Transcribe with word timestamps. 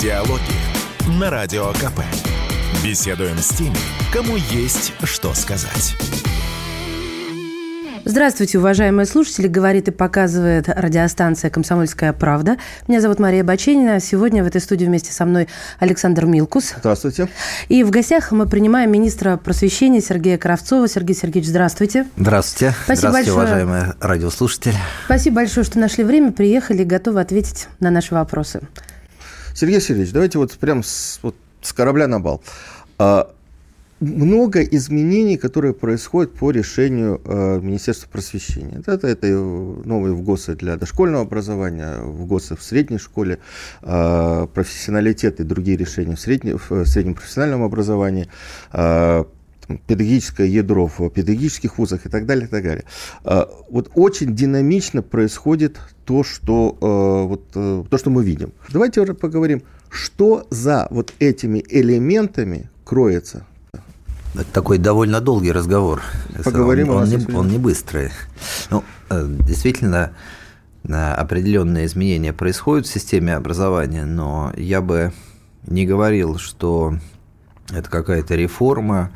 Диалоги 0.00 0.42
на 1.18 1.30
Радио 1.30 1.72
КП. 1.72 2.02
Беседуем 2.84 3.38
с 3.38 3.48
теми, 3.48 3.76
кому 4.12 4.36
есть 4.36 4.92
что 5.04 5.32
сказать. 5.32 5.96
Здравствуйте, 8.04 8.58
уважаемые 8.58 9.06
слушатели. 9.06 9.46
Говорит 9.48 9.88
и 9.88 9.92
показывает 9.92 10.68
радиостанция 10.68 11.48
«Комсомольская 11.48 12.12
правда». 12.12 12.58
Меня 12.88 13.00
зовут 13.00 13.18
Мария 13.20 13.42
Баченина. 13.42 13.98
Сегодня 14.00 14.44
в 14.44 14.46
этой 14.46 14.60
студии 14.60 14.84
вместе 14.84 15.12
со 15.12 15.24
мной 15.24 15.48
Александр 15.78 16.26
Милкус. 16.26 16.74
Здравствуйте. 16.76 17.30
И 17.68 17.82
в 17.82 17.90
гостях 17.90 18.32
мы 18.32 18.46
принимаем 18.46 18.92
министра 18.92 19.38
просвещения 19.38 20.02
Сергея 20.02 20.36
Кравцова. 20.36 20.88
Сергей 20.88 21.16
Сергеевич, 21.16 21.48
здравствуйте. 21.48 22.06
Здравствуйте. 22.18 22.74
Спасибо 22.84 23.12
здравствуйте, 23.12 23.30
большое. 23.32 23.46
уважаемые 23.46 23.94
радиослушатели. 24.00 24.74
Спасибо 25.06 25.36
большое, 25.36 25.64
что 25.64 25.78
нашли 25.78 26.04
время, 26.04 26.32
приехали 26.32 26.82
и 26.82 26.84
готовы 26.84 27.22
ответить 27.22 27.68
на 27.80 27.90
наши 27.90 28.12
вопросы. 28.12 28.60
Сергей 29.56 29.80
Сергеевич, 29.80 30.12
давайте 30.12 30.38
вот 30.38 30.52
прям 30.52 30.82
с, 30.82 31.18
вот 31.22 31.34
с 31.62 31.72
корабля 31.72 32.06
на 32.06 32.20
бал. 32.20 32.42
А, 32.98 33.32
много 34.00 34.60
изменений, 34.60 35.38
которые 35.38 35.72
происходят 35.72 36.34
по 36.34 36.50
решению 36.50 37.22
э, 37.24 37.60
Министерства 37.62 38.06
просвещения. 38.10 38.82
Это, 38.86 39.06
это 39.06 39.26
новые 39.28 40.14
ВГОСы 40.14 40.56
для 40.56 40.76
дошкольного 40.76 41.22
образования, 41.22 41.96
ВГОСы 42.00 42.56
в 42.56 42.62
средней 42.62 42.98
школе, 42.98 43.38
э, 43.80 44.46
профессионалитет 44.52 45.40
и 45.40 45.44
другие 45.44 45.78
решения 45.78 46.16
в, 46.16 46.20
средне, 46.20 46.56
в 46.56 46.84
среднем 46.84 47.14
профессиональном 47.14 47.62
образовании, 47.62 48.28
э, 48.74 49.24
педагогическое 49.86 50.46
ядро 50.46 50.86
в 50.86 51.10
педагогических 51.10 51.78
вузах 51.78 52.06
и 52.06 52.08
так 52.08 52.26
далее, 52.26 52.46
и 52.46 52.48
так 52.48 52.62
далее. 52.62 52.84
Э, 53.24 53.44
вот 53.68 53.90
очень 53.94 54.34
динамично 54.34 55.02
происходит 55.02 55.78
то, 56.04 56.22
что, 56.22 56.76
э, 56.80 57.28
вот, 57.28 57.42
э, 57.54 57.84
то, 57.88 57.98
что 57.98 58.10
мы 58.10 58.24
видим. 58.24 58.52
Давайте 58.70 59.00
уже 59.00 59.14
поговорим, 59.14 59.62
что 59.90 60.46
за 60.50 60.86
вот 60.90 61.12
этими 61.18 61.64
элементами 61.68 62.70
кроется 62.84 63.46
это 64.34 64.52
такой 64.52 64.76
довольно 64.76 65.22
долгий 65.22 65.50
разговор. 65.50 66.02
Поговорим 66.44 66.90
он, 66.90 67.04
он, 67.04 67.08
не, 67.08 67.34
он 67.34 67.48
не 67.48 67.56
быстрый. 67.56 68.10
Ну, 68.70 68.84
действительно, 69.10 70.12
определенные 70.86 71.86
изменения 71.86 72.34
происходят 72.34 72.86
в 72.86 72.92
системе 72.92 73.34
образования, 73.34 74.04
но 74.04 74.52
я 74.54 74.82
бы 74.82 75.14
не 75.66 75.86
говорил, 75.86 76.36
что 76.36 76.98
это 77.70 77.88
какая-то 77.88 78.34
реформа 78.34 79.10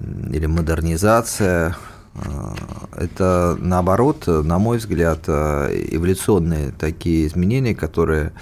или 0.00 0.46
модернизация. 0.46 1.76
Это, 2.94 3.56
наоборот, 3.58 4.26
на 4.26 4.58
мой 4.58 4.78
взгляд, 4.78 5.28
эволюционные 5.28 6.72
такие 6.72 7.26
изменения, 7.26 7.74
которые 7.74 8.32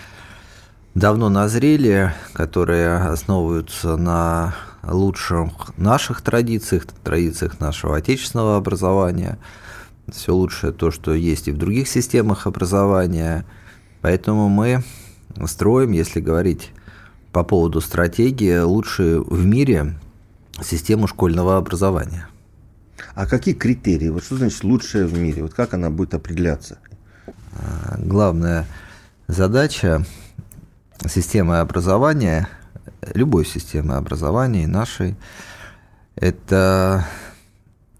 давно 0.94 1.28
назрели, 1.28 2.12
которые 2.32 2.96
основываются 2.96 3.96
на 3.96 4.54
лучших 4.82 5.76
наших 5.76 6.20
традициях, 6.20 6.86
традициях 7.04 7.60
нашего 7.60 7.96
отечественного 7.96 8.56
образования. 8.56 9.38
Все 10.10 10.34
лучшее 10.34 10.72
то, 10.72 10.90
что 10.90 11.14
есть 11.14 11.46
и 11.46 11.52
в 11.52 11.58
других 11.58 11.86
системах 11.86 12.48
образования. 12.48 13.44
Поэтому 14.00 14.48
мы 14.48 14.82
строим, 15.46 15.92
если 15.92 16.18
говорить 16.20 16.72
по 17.30 17.44
поводу 17.44 17.80
стратегии, 17.80 18.58
лучшую 18.58 19.22
в 19.22 19.44
мире 19.46 19.94
систему 20.62 21.06
школьного 21.06 21.56
образования. 21.56 22.28
А 23.14 23.26
какие 23.26 23.54
критерии? 23.54 24.08
Вот 24.08 24.24
что 24.24 24.36
значит 24.36 24.62
лучшее 24.64 25.06
в 25.06 25.18
мире? 25.18 25.42
Вот 25.42 25.54
как 25.54 25.74
она 25.74 25.90
будет 25.90 26.14
определяться? 26.14 26.78
Главная 27.98 28.66
задача 29.26 30.04
системы 31.06 31.58
образования– 31.58 32.48
любой 33.14 33.44
системы 33.44 33.94
образования, 33.96 34.66
нашей, 34.66 35.16
это 36.16 37.06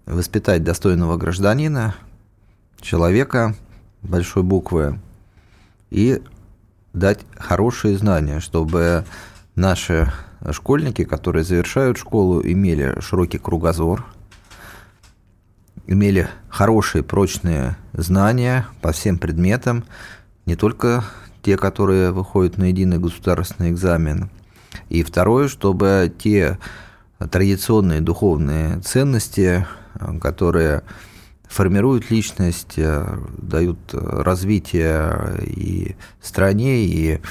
воспитать 0.05 0.63
достойного 0.63 1.17
гражданина, 1.17 1.95
человека 2.79 3.55
большой 4.01 4.43
буквы, 4.43 4.99
и 5.89 6.21
дать 6.93 7.19
хорошие 7.37 7.97
знания, 7.97 8.39
чтобы 8.39 9.05
наши 9.55 10.11
школьники, 10.49 11.03
которые 11.03 11.43
завершают 11.43 11.97
школу, 11.97 12.41
имели 12.41 12.99
широкий 12.99 13.37
кругозор, 13.37 14.05
имели 15.87 16.27
хорошие, 16.49 17.03
прочные 17.03 17.77
знания 17.93 18.65
по 18.81 18.91
всем 18.91 19.17
предметам, 19.17 19.83
не 20.45 20.55
только 20.55 21.03
те, 21.41 21.57
которые 21.57 22.11
выходят 22.11 22.57
на 22.57 22.65
единый 22.65 22.97
государственный 22.97 23.71
экзамен– 23.71 24.29
и 24.89 25.03
второе, 25.03 25.47
чтобы 25.47 26.13
те 26.17 26.57
традиционные 27.17 28.01
духовные 28.01 28.79
ценности, 28.79 29.65
которые 30.19 30.83
формируют 31.47 32.09
личность, 32.09 32.75
дают 33.37 33.77
развитие 33.93 35.39
и 35.45 35.95
стране, 36.21 36.85
и 36.85 37.21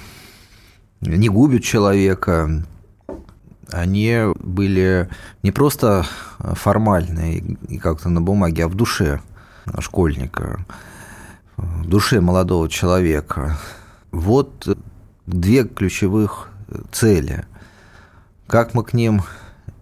не 1.00 1.28
губят 1.28 1.62
человека, 1.62 2.64
они 3.72 4.18
были 4.38 5.08
не 5.42 5.50
просто 5.52 6.04
формальные 6.38 7.56
и 7.68 7.78
как-то 7.78 8.08
на 8.08 8.20
бумаге, 8.20 8.64
а 8.64 8.68
в 8.68 8.74
душе 8.74 9.20
школьника, 9.78 10.64
в 11.56 11.86
душе 11.88 12.20
молодого 12.20 12.68
человека. 12.68 13.58
Вот 14.10 14.76
две 15.26 15.64
ключевых 15.64 16.48
цели. 16.90 17.44
Как 18.46 18.74
мы 18.74 18.84
к 18.84 18.92
ним 18.92 19.22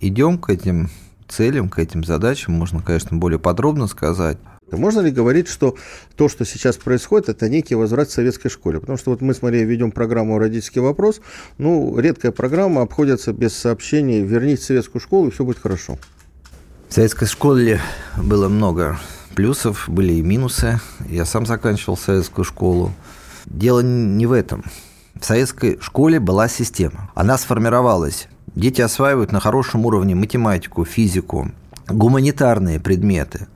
идем, 0.00 0.38
к 0.38 0.50
этим 0.50 0.91
целям, 1.27 1.69
к 1.69 1.78
этим 1.78 2.04
задачам, 2.04 2.54
можно, 2.54 2.82
конечно, 2.82 3.16
более 3.16 3.38
подробно 3.38 3.87
сказать. 3.87 4.38
Можно 4.77 5.01
ли 5.01 5.11
говорить, 5.11 5.49
что 5.49 5.77
то, 6.17 6.29
что 6.29 6.45
сейчас 6.45 6.77
происходит, 6.77 7.29
это 7.29 7.49
некий 7.49 7.75
возврат 7.75 8.09
к 8.09 8.11
советской 8.11 8.49
школе? 8.49 8.81
Потому 8.81 8.99
что 8.99 9.11
вот 9.11 9.21
мы 9.21 9.34
с 9.34 9.43
Марией 9.43 9.65
ведем 9.65 9.91
программу 9.91 10.39
«Родительский 10.39 10.81
вопрос». 10.81 11.21
Ну, 11.56 11.99
редкая 11.99 12.33
программа, 12.33 12.83
обходится 12.83 13.33
без 13.33 13.55
сообщений 13.55 14.23
«Вернись 14.23 14.61
в 14.61 14.65
советскую 14.65 15.01
школу, 15.01 15.28
и 15.28 15.31
все 15.31 15.45
будет 15.45 15.59
хорошо». 15.59 15.99
В 16.89 16.95
советской 16.95 17.27
школе 17.27 17.81
было 18.17 18.49
много 18.49 18.99
плюсов, 19.34 19.84
были 19.89 20.15
и 20.15 20.23
минусы. 20.23 20.81
Я 21.09 21.25
сам 21.25 21.47
заканчивал 21.47 21.97
советскую 21.97 22.45
школу. 22.45 22.93
Дело 23.47 23.81
не 23.81 24.27
в 24.27 24.33
этом. 24.33 24.65
В 25.21 25.25
советской 25.25 25.78
школе 25.81 26.21
была 26.21 26.49
система. 26.49 27.11
Она 27.15 27.39
сформировалась. 27.39 28.28
Дети 28.55 28.81
осваивают 28.81 29.33
на 29.33 29.41
хорошем 29.41 29.84
уровне 29.87 30.15
математику, 30.15 30.84
физику, 30.84 31.51
гуманитарные 31.89 32.81
предметы. 32.81 33.47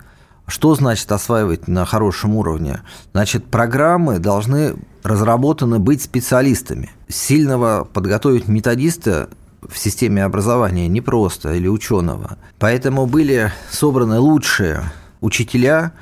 Что 0.46 0.74
значит 0.74 1.10
осваивать 1.12 1.68
на 1.68 1.84
хорошем 1.84 2.36
уровне? 2.36 2.80
Значит, 3.12 3.46
программы 3.46 4.18
должны 4.18 4.74
разработаны 5.02 5.78
быть 5.78 6.02
специалистами. 6.02 6.90
Сильного 7.08 7.84
подготовить 7.84 8.48
методиста 8.48 9.28
в 9.66 9.78
системе 9.78 10.24
образования 10.24 10.88
непросто 10.88 11.52
или 11.52 11.68
ученого. 11.68 12.36
Поэтому 12.58 13.06
были 13.06 13.52
собраны 13.70 14.18
лучшие 14.18 14.82
учителя, 15.20 15.92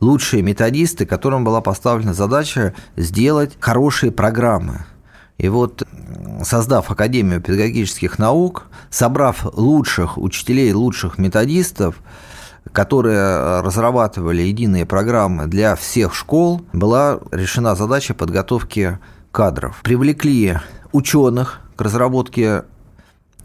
лучшие 0.00 0.42
методисты, 0.42 1.06
которым 1.06 1.44
была 1.44 1.60
поставлена 1.60 2.12
задача 2.12 2.74
сделать 2.96 3.56
хорошие 3.58 4.12
программы. 4.12 4.84
И 5.38 5.48
вот, 5.48 5.82
создав 6.42 6.90
Академию 6.90 7.40
педагогических 7.40 8.18
наук, 8.18 8.66
собрав 8.90 9.46
лучших 9.54 10.16
учителей, 10.16 10.72
лучших 10.72 11.18
методистов, 11.18 11.96
которые 12.72 13.60
разрабатывали 13.60 14.42
единые 14.42 14.86
программы 14.86 15.46
для 15.46 15.76
всех 15.76 16.14
школ, 16.14 16.62
была 16.72 17.20
решена 17.30 17.74
задача 17.74 18.14
подготовки 18.14 18.98
кадров. 19.32 19.80
Привлекли 19.82 20.58
ученых 20.92 21.60
к 21.76 21.80
разработке 21.82 22.64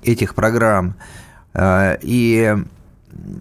этих 0.03 0.35
программ 0.35 0.95
э, 1.53 1.97
и 2.01 2.55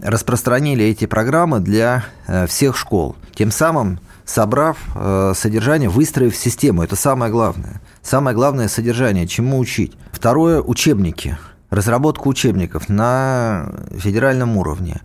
распространили 0.02 0.84
эти 0.84 1.06
программы 1.06 1.60
для 1.60 2.04
э, 2.26 2.46
всех 2.46 2.76
школ. 2.76 3.16
Тем 3.34 3.50
самым 3.50 4.00
собрав 4.24 4.78
э, 4.94 5.32
содержание, 5.34 5.88
выстроив 5.88 6.36
систему. 6.36 6.82
Это 6.82 6.96
самое 6.96 7.32
главное. 7.32 7.80
Самое 8.02 8.34
главное 8.34 8.68
содержание, 8.68 9.26
чему 9.26 9.58
учить. 9.58 9.96
Второе– 10.12 10.60
учебники. 10.62 11.36
Разработка 11.70 12.26
учебников 12.26 12.88
на 12.88 13.72
федеральном 13.96 14.56
уровне. 14.56 15.00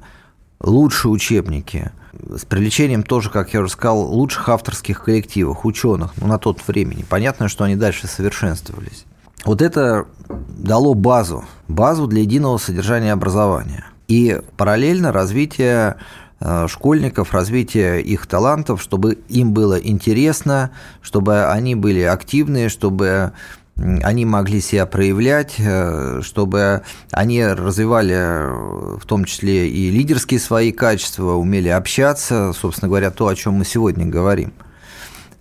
Лучшие 0.60 1.12
учебники. 1.12 1.92
С 2.14 2.46
привлечением 2.46 3.04
тоже, 3.04 3.30
как 3.30 3.54
я 3.54 3.62
уже 3.62 3.70
сказал, 3.70 4.02
лучших 4.02 4.50
авторских 4.50 5.04
коллективов, 5.04 5.66
ученых, 5.66 6.14
ну, 6.18 6.28
на 6.28 6.38
тот 6.38 6.66
времени. 6.68 7.06
Понятно, 7.08 7.50
что 7.50 7.66
они 7.66 7.76
дальше 7.76 8.08
совершенствовались. 8.08 9.06
Вот 9.44 9.62
это 9.62 10.06
дало 10.28 10.94
базу, 10.94 11.44
базу 11.68 12.08
для 12.08 12.22
единого 12.22 12.58
содержания 12.58 13.14
образования. 13.14 13.86
И 14.08 14.40
параллельно 14.58 15.12
развитие 15.12 15.98
Э, 16.42 16.68
школьников, 16.68 17.34
развитие 17.34 18.02
их 18.02 18.28
талантов, 18.28 18.82
чтобы 18.82 19.14
им 19.30 19.54
было 19.54 19.76
интересно, 19.76 20.72
чтобы 21.02 21.46
они 21.46 21.76
были 21.76 22.02
активные, 22.02 22.68
чтобы 22.68 23.32
они 23.78 24.26
могли 24.26 24.62
себя 24.62 24.86
проявлять, 24.86 25.56
э, 25.58 26.22
чтобы 26.24 26.84
они 27.12 27.46
развивали 27.46 28.16
э, 28.16 28.98
в 28.98 29.06
том 29.06 29.26
числе 29.26 29.68
и 29.68 29.92
лидерские 29.92 30.40
свои 30.40 30.72
качества, 30.72 31.34
умели 31.34 31.68
общаться, 31.68 32.54
собственно 32.54 32.88
говоря, 32.88 33.12
то, 33.12 33.28
о 33.28 33.36
чем 33.36 33.56
мы 33.56 33.66
сегодня 33.66 34.06
говорим. 34.06 34.54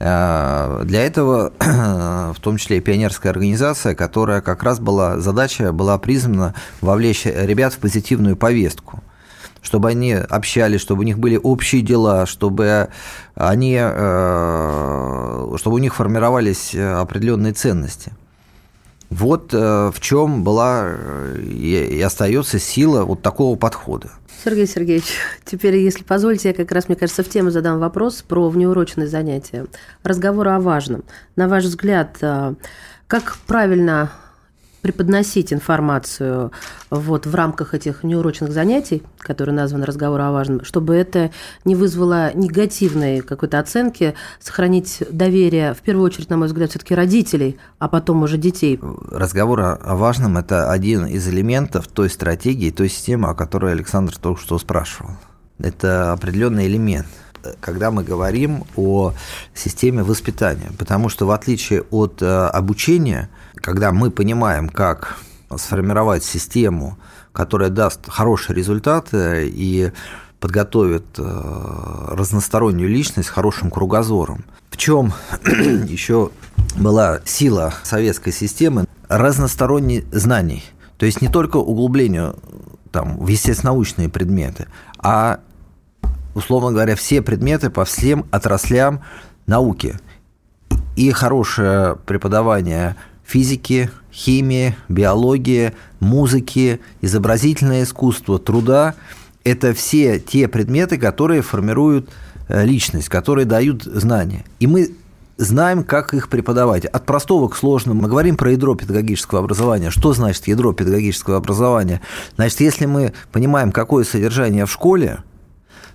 Э, 0.00 0.82
для 0.84 1.06
этого, 1.06 1.52
в 1.60 2.40
том 2.40 2.56
числе 2.56 2.78
и 2.78 2.80
пионерская 2.80 3.30
организация, 3.30 3.94
которая 3.94 4.40
как 4.40 4.64
раз 4.64 4.80
была, 4.80 5.20
задача 5.20 5.72
была 5.72 5.96
призвана 5.98 6.54
вовлечь 6.80 7.26
ребят 7.26 7.74
в 7.74 7.78
позитивную 7.78 8.36
повестку– 8.36 9.02
чтобы 9.62 9.88
они 9.88 10.12
общались, 10.12 10.82
чтобы 10.82 11.00
у 11.00 11.04
них 11.04 11.18
были 11.18 11.40
общие 11.42 11.80
дела, 11.80 12.26
чтобы 12.26 12.90
они, 13.34 13.78
чтобы 15.56 15.76
у 15.76 15.78
них 15.78 15.94
формировались 15.94 16.74
определенные 16.74 17.54
ценности. 17.54 18.12
Вот 19.16 19.54
э, 19.54 19.92
в 19.94 20.00
чем 20.00 20.42
была 20.42 20.86
э, 20.88 21.38
и 21.40 22.02
остается 22.02 22.58
сила 22.58 23.04
вот 23.04 23.22
такого 23.22 23.54
подхода. 23.56 24.10
Сергей 24.44 24.66
Сергеевич, 24.66 25.04
теперь, 25.44 25.76
если 25.76 26.02
позволите, 26.02 26.48
я 26.48 26.54
как 26.54 26.72
раз, 26.72 26.88
мне 26.88 26.96
кажется, 26.96 27.22
в 27.22 27.28
тему 27.28 27.50
задам 27.50 27.78
вопрос 27.78 28.22
про 28.22 28.48
внеурочные 28.48 29.06
занятия. 29.06 29.66
Разговор 30.02 30.48
о 30.48 30.58
важном. 30.58 31.04
На 31.36 31.46
ваш 31.46 31.62
взгляд, 31.62 32.16
э, 32.22 32.54
как 33.06 33.36
правильно 33.46 34.10
преподносить 34.84 35.50
информацию 35.50 36.52
вот 36.90 37.24
в 37.24 37.34
рамках 37.34 37.72
этих 37.72 38.04
неурочных 38.04 38.52
занятий, 38.52 39.02
которые 39.16 39.56
названы 39.56 39.86
«Разговор 39.86 40.20
о 40.20 40.30
важном», 40.30 40.62
чтобы 40.62 40.94
это 40.94 41.30
не 41.64 41.74
вызвало 41.74 42.34
негативной 42.34 43.22
какой-то 43.22 43.58
оценки, 43.58 44.14
сохранить 44.40 45.02
доверие, 45.10 45.72
в 45.72 45.78
первую 45.78 46.04
очередь, 46.04 46.28
на 46.28 46.36
мой 46.36 46.48
взгляд, 46.48 46.68
все 46.68 46.78
таки 46.78 46.94
родителей, 46.94 47.56
а 47.78 47.88
потом 47.88 48.24
уже 48.24 48.36
детей. 48.36 48.78
Разговор 49.10 49.60
о 49.60 49.96
важном– 49.96 50.36
это 50.38 50.70
один 50.70 51.06
из 51.06 51.26
элементов 51.28 51.88
той 51.88 52.10
стратегии, 52.10 52.70
той 52.70 52.90
системы, 52.90 53.30
о 53.30 53.34
которой 53.34 53.72
Александр 53.72 54.14
только 54.18 54.42
что 54.42 54.58
спрашивал. 54.58 55.12
Это 55.58 56.12
определенный 56.12 56.66
элемент– 56.66 57.06
когда 57.60 57.90
мы 57.90 58.02
говорим 58.04 58.64
о 58.76 59.12
системе 59.54 60.02
воспитания. 60.02 60.70
Потому 60.78 61.08
что 61.08 61.26
в 61.26 61.30
отличие 61.30 61.82
от 61.82 62.22
э, 62.22 62.26
обучения, 62.26 63.28
когда 63.64 63.92
мы 63.92 64.10
понимаем, 64.10 64.68
как 64.68 65.16
сформировать 65.56 66.22
систему, 66.22 66.98
которая 67.32 67.70
даст 67.70 68.00
хорошие 68.06 68.54
результаты 68.54 69.48
и 69.48 69.90
подготовит 70.38 71.04
э, 71.16 72.08
разностороннюю 72.10 72.90
личность 72.90 73.30
с 73.30 73.32
хорошим 73.32 73.70
кругозором. 73.70 74.44
В 74.68 74.76
чем 74.76 75.14
еще 75.88 76.30
была 76.76 77.20
сила 77.24 77.72
советской 77.84 78.32
системы? 78.32 78.84
Разносторонние 79.08 80.04
знаний. 80.12 80.62
То 80.98 81.06
есть 81.06 81.22
не 81.22 81.28
только 81.28 81.56
углублению 81.56 82.36
там, 82.92 83.16
в 83.16 83.28
естественно-научные 83.28 84.10
предметы, 84.10 84.66
а 84.98 85.40
условно 86.34 86.70
говоря, 86.72 86.96
все 86.96 87.22
предметы 87.22 87.70
по 87.70 87.86
всем 87.86 88.26
отраслям 88.30 89.00
науки. 89.46 89.98
И 90.96 91.10
хорошее 91.12 91.96
преподавание 92.04 92.96
физики, 93.24 93.90
химии, 94.12 94.76
биологии, 94.88 95.72
музыки, 96.00 96.80
изобразительное 97.00 97.82
искусство, 97.82 98.38
труда– 98.38 98.94
это 99.44 99.74
все 99.74 100.18
те 100.18 100.48
предметы, 100.48 100.98
которые 100.98 101.42
формируют 101.42 102.10
э, 102.48 102.64
личность, 102.64 103.08
которые 103.08 103.44
дают 103.44 103.84
знания. 103.84 104.44
И 104.58 104.66
мы 104.66 104.90
знаем, 105.36 105.84
как 105.84 106.14
их 106.14 106.28
преподавать. 106.28 106.84
От 106.86 107.06
простого 107.06 107.48
к 107.48 107.56
сложному. 107.56 108.02
Мы 108.02 108.08
говорим 108.08 108.36
про 108.36 108.52
ядро 108.52 108.74
педагогического 108.74 109.40
образования. 109.40 109.90
Что 109.90 110.12
значит 110.14 110.46
ядро 110.46 110.72
педагогического 110.72 111.36
образования? 111.36 112.00
Значит, 112.36 112.60
если 112.60 112.86
мы 112.86 113.12
понимаем, 113.32 113.72
какое 113.72 114.04
содержание 114.04 114.64
в 114.66 114.72
школе– 114.72 115.22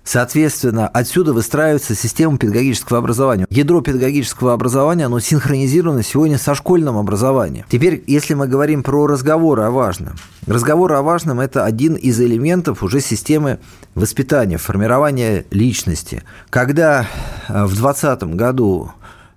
Соответственно, 0.09 0.87
отсюда 0.87 1.33
выстраивается 1.33 1.93
система 1.93 2.39
педагогического 2.39 2.97
образования. 2.97 3.45
Ядро 3.51 3.79
педагогического 3.81 4.53
образования, 4.53 5.05
оно 5.05 5.19
синхронизировано 5.19 6.01
сегодня 6.01 6.39
со 6.39 6.55
школьным 6.55 6.97
образованием. 6.97 7.67
Теперь, 7.69 8.03
если 8.07 8.33
мы 8.33 8.47
говорим 8.47 8.81
про 8.81 9.05
разговоры 9.05 9.61
о 9.61 9.69
важном. 9.69 10.15
Разговоры 10.47 10.95
о 10.95 11.03
важном– 11.03 11.39
это 11.41 11.63
один 11.63 11.93
из 11.93 12.19
элементов 12.19 12.81
уже 12.81 13.01
системы 13.01 13.59
воспитания, 13.93 14.57
формирования 14.57 15.45
личности. 15.51 16.23
Когда 16.49 17.05
э, 17.47 17.65
в 17.65 17.75
2020 17.75 18.23
году 18.35 18.91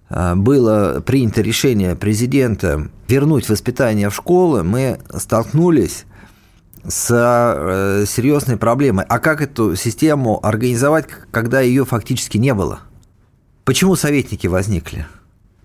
э, 0.09 0.35
было 0.37 1.03
принято 1.05 1.43
решение 1.43 1.97
президента 1.97 2.89
вернуть 3.09 3.47
воспитание 3.51 4.09
в 4.09 4.15
школы, 4.15 4.63
мы 4.63 5.01
столкнулись 5.15 6.07
с 6.87 7.09
э, 7.11 8.05
серьезной 8.07 8.57
проблемой. 8.57 9.05
А 9.09 9.19
как 9.19 9.41
эту 9.41 9.77
систему 9.77 10.45
организовать, 10.45 11.07
когда 11.31 11.61
ее 11.61 11.85
фактически 11.85 12.39
не 12.39 12.55
было? 12.55 12.81
Почему 13.65 13.97
советники 13.97 14.47
возникли? 14.47 15.07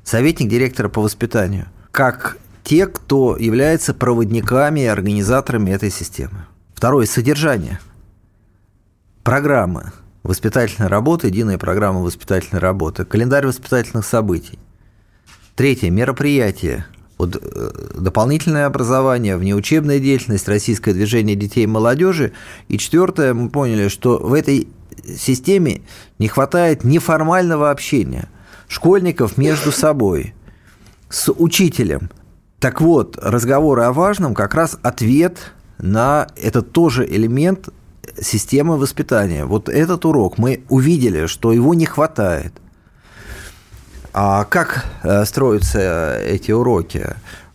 Советник 0.03 0.49
директора 0.49 0.89
по 0.89 1.01
воспитанию. 1.01 1.67
Как 1.91 2.37
те, 2.63 2.85
кто 2.85 3.37
является 3.37 3.93
проводниками 3.93 4.81
и 4.81 4.85
организаторами 4.85 5.71
этой 5.71 5.89
системы. 5.89 6.45
Второе– 6.75 7.05
содержание. 7.07 7.79
Программы 9.23 9.93
воспитательной 10.21 10.89
работы, 10.89 11.27
единая 11.27 11.57
программа 11.57 12.01
воспитательной 12.01 12.59
работы, 12.59 13.05
календарь 13.05 13.47
воспитательных 13.47 14.05
событий. 14.05 14.59
Третье– 15.55 15.89
мероприятия, 15.91 16.85
вот, 17.17 17.35
э, 17.35 17.71
дополнительное 17.95 18.65
образование, 18.65 19.37
внеучебная 19.37 19.99
деятельность, 19.99 20.47
российское 20.47 20.93
движение 20.93 21.35
детей 21.35 21.63
и 21.63 21.67
молодежи. 21.67 22.33
И 22.67 22.77
четвертое, 22.77 23.33
мы 23.33 23.49
поняли, 23.49 23.87
что 23.87 24.17
в 24.19 24.33
этой 24.33 24.67
системе 25.17 25.81
не 26.19 26.27
хватает 26.27 26.83
неформального 26.83 27.71
общения 27.71 28.29
школьников 28.67 29.37
между 29.37 29.71
собой, 29.71 30.33
с 31.09 31.31
учителем. 31.31 32.09
Так 32.59 32.81
вот, 32.81 33.17
разговоры 33.21 33.83
о 33.83 33.93
важном 33.93 34.33
как 34.33 34.53
раз 34.53 34.77
ответ 34.83 35.53
на 35.77 36.27
этот 36.35 36.73
тоже 36.73 37.07
элемент 37.07 37.69
системы 38.19 38.77
воспитания. 38.77 39.45
Вот 39.45 39.69
этот 39.69 40.05
урок 40.05 40.37
мы 40.37 40.63
увидели, 40.69 41.27
что 41.27 41.53
его 41.53 41.73
не 41.73 41.85
хватает– 41.85 42.53
а 44.19 44.45
как 44.45 44.83
э, 45.03 45.25
строятся 45.25 46.17
эти 46.17 46.51
уроки? 46.51 47.05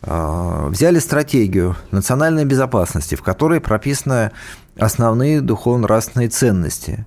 А, 0.01 0.69
взяли 0.69 1.01
стратегию 1.01 1.75
национальной 1.91 2.45
безопасности, 2.45 3.17
в 3.17 3.23
которой 3.23 3.61
прописаны 3.61 4.31
основные 4.79 5.41
духовно-нравственные 5.41 6.29
ценности. 6.29 7.05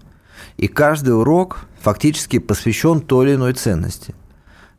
И 0.58 0.68
каждый 0.68 1.18
урок 1.18 1.60
фактически 1.80 2.39
посвящен 2.39 3.00
той 3.00 3.27
или 3.27 3.36
иной 3.36 3.53
ценности– 3.53 4.13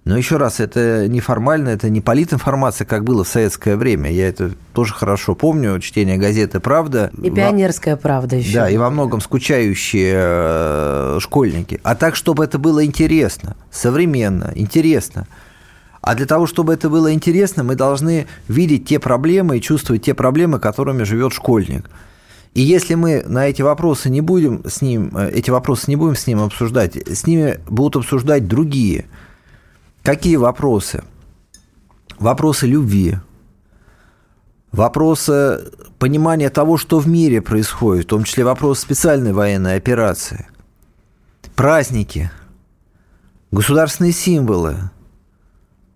но 0.06 0.16
еще 0.16 0.36
раз, 0.36 0.60
это 0.60 1.08
не 1.08 1.18
формально, 1.18 1.70
это 1.70 1.90
не 1.90 2.00
политинформация, 2.00 2.84
как 2.84 3.02
было 3.02 3.24
в 3.24 3.28
советское 3.28 3.74
время. 3.74 4.08
Я 4.08 4.28
это 4.28 4.52
тоже 4.72 4.94
хорошо 4.94 5.34
помню, 5.34 5.80
чтение 5.80 6.16
газеты 6.16 6.60
«Правда». 6.60 7.10
И 7.20 7.28
«Пионерская 7.28 7.96
правда» 7.96 8.36
еще. 8.36 8.52
Да, 8.54 8.70
и 8.70 8.76
во 8.76 8.88
многом 8.88 9.20
скучающие 9.20 10.14
э, 10.16 11.18
школьники. 11.20 11.80
А 11.82 11.96
так, 11.96 12.14
чтобы 12.14 12.44
это 12.44 12.60
было 12.60 12.84
интересно, 12.84 13.56
современно, 13.72 14.52
интересно. 14.54 15.26
А 16.02 16.14
для 16.14 16.26
того, 16.26 16.46
чтобы 16.46 16.72
это 16.74 16.88
было 16.88 17.12
интересно, 17.12 17.64
мы 17.64 17.74
должны 17.74 18.28
видеть 18.46 18.86
те 18.86 19.00
проблемы 19.00 19.58
и 19.58 19.60
чувствовать 19.60 20.04
те 20.04 20.14
проблемы, 20.14 20.60
которыми 20.60 21.02
живет 21.02 21.32
школьник. 21.32 21.90
И 22.54 22.62
если 22.62 22.94
мы 22.94 23.24
на 23.26 23.48
эти 23.48 23.62
вопросы 23.62 24.08
не 24.08 24.20
будем 24.20 24.62
с 24.68 24.82
ним, 24.82 25.10
э, 25.16 25.32
эти 25.34 25.50
вопросы 25.50 25.86
не 25.88 25.96
будем 25.96 26.14
с 26.14 26.28
ним 26.28 26.44
обсуждать, 26.44 26.94
с 26.94 27.26
ними 27.26 27.58
будут 27.68 28.04
обсуждать 28.04 28.46
другие– 28.46 29.06
Какие 30.06 30.36
вопросы? 30.36 31.02
Вопросы 32.20 32.68
любви, 32.68 33.16
вопросы 34.70 35.64
понимания 35.98 36.48
того, 36.48 36.76
что 36.76 37.00
в 37.00 37.08
мире 37.08 37.42
происходит, 37.42 38.04
в 38.04 38.08
том 38.10 38.22
числе 38.22 38.44
вопрос 38.44 38.78
специальной 38.78 39.32
военной 39.32 39.74
операции, 39.74 40.46
праздники, 41.56 42.30
государственные 43.50 44.12
символы. 44.12 44.76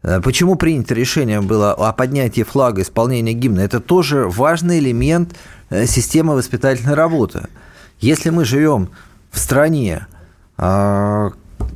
Э, 0.03 0.21
почему 0.21 0.57
принято 0.57 0.93
решение 0.93 1.41
было 1.41 1.73
о 1.73 1.93
поднятии 1.93 2.43
флага, 2.43 2.83
исполнения 2.83 3.33
гимна? 3.33 3.61
Это 3.61 3.79
тоже 3.79 4.29
важный 4.29 4.81
элемент 4.81 5.37
э, 5.69 5.87
системы 5.87 6.35
воспитательной 6.35 6.95
работы. 6.95 7.47
Если 8.01 8.31
мы 8.31 8.45
живем 8.45 8.91
в 9.31 9.39
стране, 9.39 10.09
э, 10.59 11.31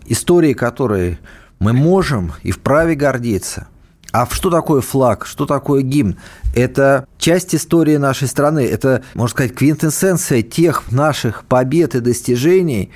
истории 0.07 0.53
которой 0.53 1.21
мы 1.59 1.73
можем 1.73 2.33
и 2.43 2.51
вправе 2.51 2.95
гордиться. 2.95 3.69
А 4.13 4.29
что 4.31 4.49
такое 4.49 4.81
флаг? 4.81 5.27
Что 5.27 5.45
такое 5.45 5.83
гимн? 5.83 6.17
Это 6.55 7.07
часть 7.19 7.55
истории 7.55 7.97
нашей 7.97 8.29
страны. 8.29 8.61
Это, 8.61 9.03
можно 9.15 9.35
сказать, 9.35 9.55
квинтэссенция 9.55 10.43
тех 10.43 10.93
наших 10.93 11.45
побед 11.45 11.97
и 11.97 12.01
достижений, 12.01 12.93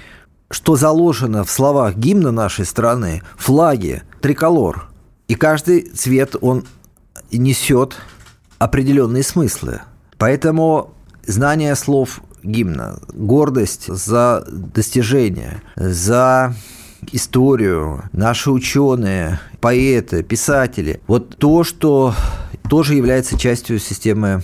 что 0.49 0.77
заложено 0.77 1.43
в 1.43 1.51
словах 1.51 1.97
гимна 1.97 2.31
нашей 2.31 2.65
страны, 2.65 3.23
флаги, 3.37 4.03
триколор. 4.21 4.89
И 5.27 5.35
каждый 5.35 5.91
цвет, 5.91 6.37
он 6.41 6.65
несет 7.33 7.97
определенные 8.59 9.25
смыслы. 9.25 9.81
Поэтому 10.19 10.95
знание 11.27 11.75
слов 11.75 12.21
гимна, 12.43 12.99
гордость 13.13 13.93
за 13.93 14.45
достижения, 14.49 15.63
за 15.77 16.55
историю, 17.13 18.05
наши 18.13 18.51
ученые, 18.51 19.41
поэты, 19.61 20.23
писатели. 20.23 21.01
Вот 21.07 21.37
то, 21.37 21.65
что 21.65 22.15
тоже 22.69 22.95
является 22.95 23.39
частью 23.39 23.79
системы 23.79 24.43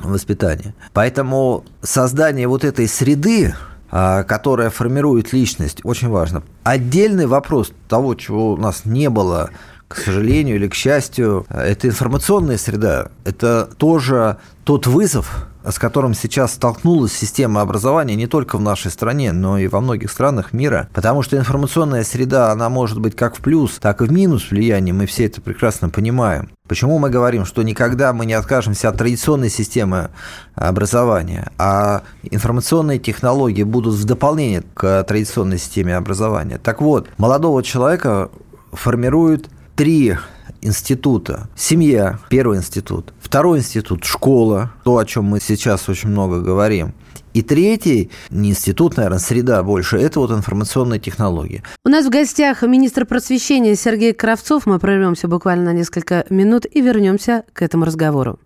воспитания. 0.00 0.74
Поэтому 0.92 1.64
создание 1.82 2.48
вот 2.48 2.64
этой 2.64 2.88
среды, 2.88 3.54
а, 3.90 4.24
которая 4.24 4.70
формирует 4.70 5.32
личность, 5.32 5.80
очень 5.84 6.08
важно. 6.08 6.42
Отдельный 6.64 7.26
вопрос 7.26 7.72
того, 7.88 8.14
чего 8.14 8.52
у 8.52 8.56
нас 8.56 8.84
не 8.84 9.10
было 9.10 9.50
к 9.88 9.96
сожалению 9.96 10.56
или 10.56 10.68
к 10.68 10.74
счастью, 10.74 11.46
это 11.48 11.86
информационная 11.86 12.58
среда. 12.58 13.10
Это 13.24 13.68
тоже 13.76 14.38
тот 14.64 14.86
вызов, 14.88 15.46
с 15.68 15.78
которым 15.78 16.14
сейчас 16.14 16.54
столкнулась 16.54 17.12
система 17.12 17.60
образования 17.60 18.14
не 18.14 18.26
только 18.26 18.56
в 18.56 18.60
нашей 18.60 18.90
стране, 18.90 19.32
но 19.32 19.58
и 19.58 19.66
во 19.66 19.80
многих 19.80 20.10
странах 20.10 20.52
мира. 20.52 20.88
Потому 20.94 21.22
что 21.22 21.36
информационная 21.36 22.04
среда, 22.04 22.52
она 22.52 22.68
может 22.68 23.00
быть 23.00 23.16
как 23.16 23.36
в 23.36 23.40
плюс, 23.40 23.78
так 23.80 24.00
и 24.00 24.04
в 24.04 24.12
минус 24.12 24.50
влияние. 24.50 24.94
Мы 24.94 25.06
все 25.06 25.26
это 25.26 25.40
прекрасно 25.40 25.88
понимаем. 25.88 26.50
Почему 26.68 26.98
мы 26.98 27.10
говорим, 27.10 27.44
что 27.44 27.62
никогда 27.62 28.12
мы 28.12 28.26
не 28.26 28.34
откажемся 28.34 28.88
от 28.88 28.98
традиционной 28.98 29.50
системы 29.50 30.10
образования, 30.54 31.50
а 31.58 32.02
информационные 32.22 32.98
технологии 32.98 33.62
будут 33.62 33.94
в 33.94 34.04
дополнение 34.04 34.62
к 34.74 35.04
традиционной 35.04 35.58
системе 35.58 35.96
образования? 35.96 36.58
Так 36.58 36.80
вот, 36.80 37.08
молодого 37.18 37.62
человека 37.62 38.30
формирует 38.72 39.48
три 39.74 40.16
института. 40.62 41.48
Семья– 41.56 42.18
первый 42.28 42.58
институт. 42.58 43.12
Второй 43.20 43.58
институт– 43.58 44.04
школа, 44.04 44.72
то, 44.84 44.98
о 44.98 45.04
чем 45.04 45.24
мы 45.24 45.40
сейчас 45.40 45.88
очень 45.88 46.10
много 46.10 46.40
говорим. 46.40 46.94
И 47.34 47.42
третий, 47.42 48.10
не 48.30 48.50
институт, 48.50 48.96
наверное, 48.96 49.18
среда 49.18 49.62
больше, 49.62 49.98
это 49.98 50.20
вот 50.20 50.30
информационные 50.30 50.98
технологии. 50.98 51.62
У 51.84 51.90
нас 51.90 52.06
в 52.06 52.08
гостях 52.08 52.62
министр 52.62 53.04
просвещения 53.04 53.76
Сергей 53.76 54.14
Кравцов. 54.14 54.64
Мы 54.64 54.78
прервемся 54.78 55.28
буквально 55.28 55.66
на 55.66 55.72
несколько 55.74 56.24
минут 56.30 56.64
и 56.70 56.80
вернемся 56.80 57.44
к 57.52 57.60
этому 57.60 57.84
разговору. 57.84 58.38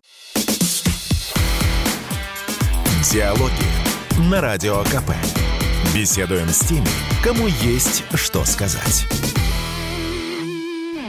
Диалоги 3.13 4.31
на 4.31 4.41
Радио 4.41 4.83
КП. 4.85 5.13
Беседуем 5.95 6.49
с 6.49 6.61
теми, 6.61 6.87
кому 7.25 7.47
есть 7.47 8.05
что 8.15 8.45
сказать. 8.45 9.07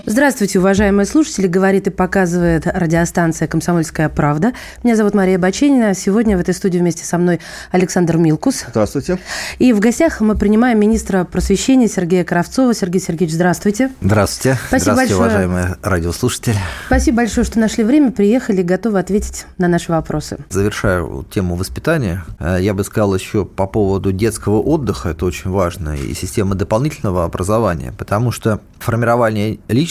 Здравствуйте, 0.06 0.58
уважаемые 0.58 1.06
слушатели. 1.06 1.46
Говорит 1.46 1.86
и 1.86 1.92
показывает 1.92 2.66
радиостанция 2.66 3.48
«Комсомольская 3.48 4.10
правда». 4.10 4.54
Меня 4.84 4.96
зовут 4.96 5.14
Мария 5.14 5.38
Баченина. 5.38 5.94
Сегодня 5.94 6.38
в 6.38 6.40
этой 6.40 6.56
студии 6.56 6.80
вместе 6.80 7.06
со 7.06 7.20
мной 7.20 7.40
Александр 7.70 8.18
Милкус. 8.18 8.66
Здравствуйте. 8.68 9.20
И 9.60 9.74
в 9.74 9.80
гостях 9.80 10.20
мы 10.20 10.36
принимаем 10.36 10.80
министра 10.80 11.24
просвещения 11.24 11.88
Сергея 11.88 12.24
Кравцова. 12.24 12.74
Сергей 12.74 13.00
Сергеевич, 13.00 13.36
здравствуйте. 13.36 13.92
Здравствуйте. 14.02 14.58
Спасибо 14.68 14.94
здравствуйте, 14.94 15.16
большое. 15.16 15.46
уважаемые 15.48 15.78
радиослушатели. 15.84 16.58
Спасибо 16.88 17.18
большое, 17.18 17.46
что 17.46 17.60
нашли 17.60 17.84
время, 17.84 18.12
приехали, 18.12 18.64
готовы 18.64 18.98
ответить 18.98 19.46
на 19.60 19.68
наши 19.68 19.92
вопросы. 19.92 20.40
Завершаю 20.50 21.28
тему 21.32 21.56
воспитания. 21.56 22.26
Э, 22.40 22.58
я 22.60 22.74
бы 22.74 22.84
сказал 22.84 23.14
еще 23.14 23.46
по 23.46 23.68
поводу 23.68 24.12
детского 24.12 24.62
отдыха, 24.62 25.10
это 25.10 25.26
очень 25.26 25.52
важно, 25.52 25.96
и 25.96 26.16
системы 26.16 26.56
дополнительного 26.56 27.24
образования, 27.24 27.94
потому 27.96 28.32
что 28.32 28.62
формирование 28.80 29.60
личности 29.68 29.91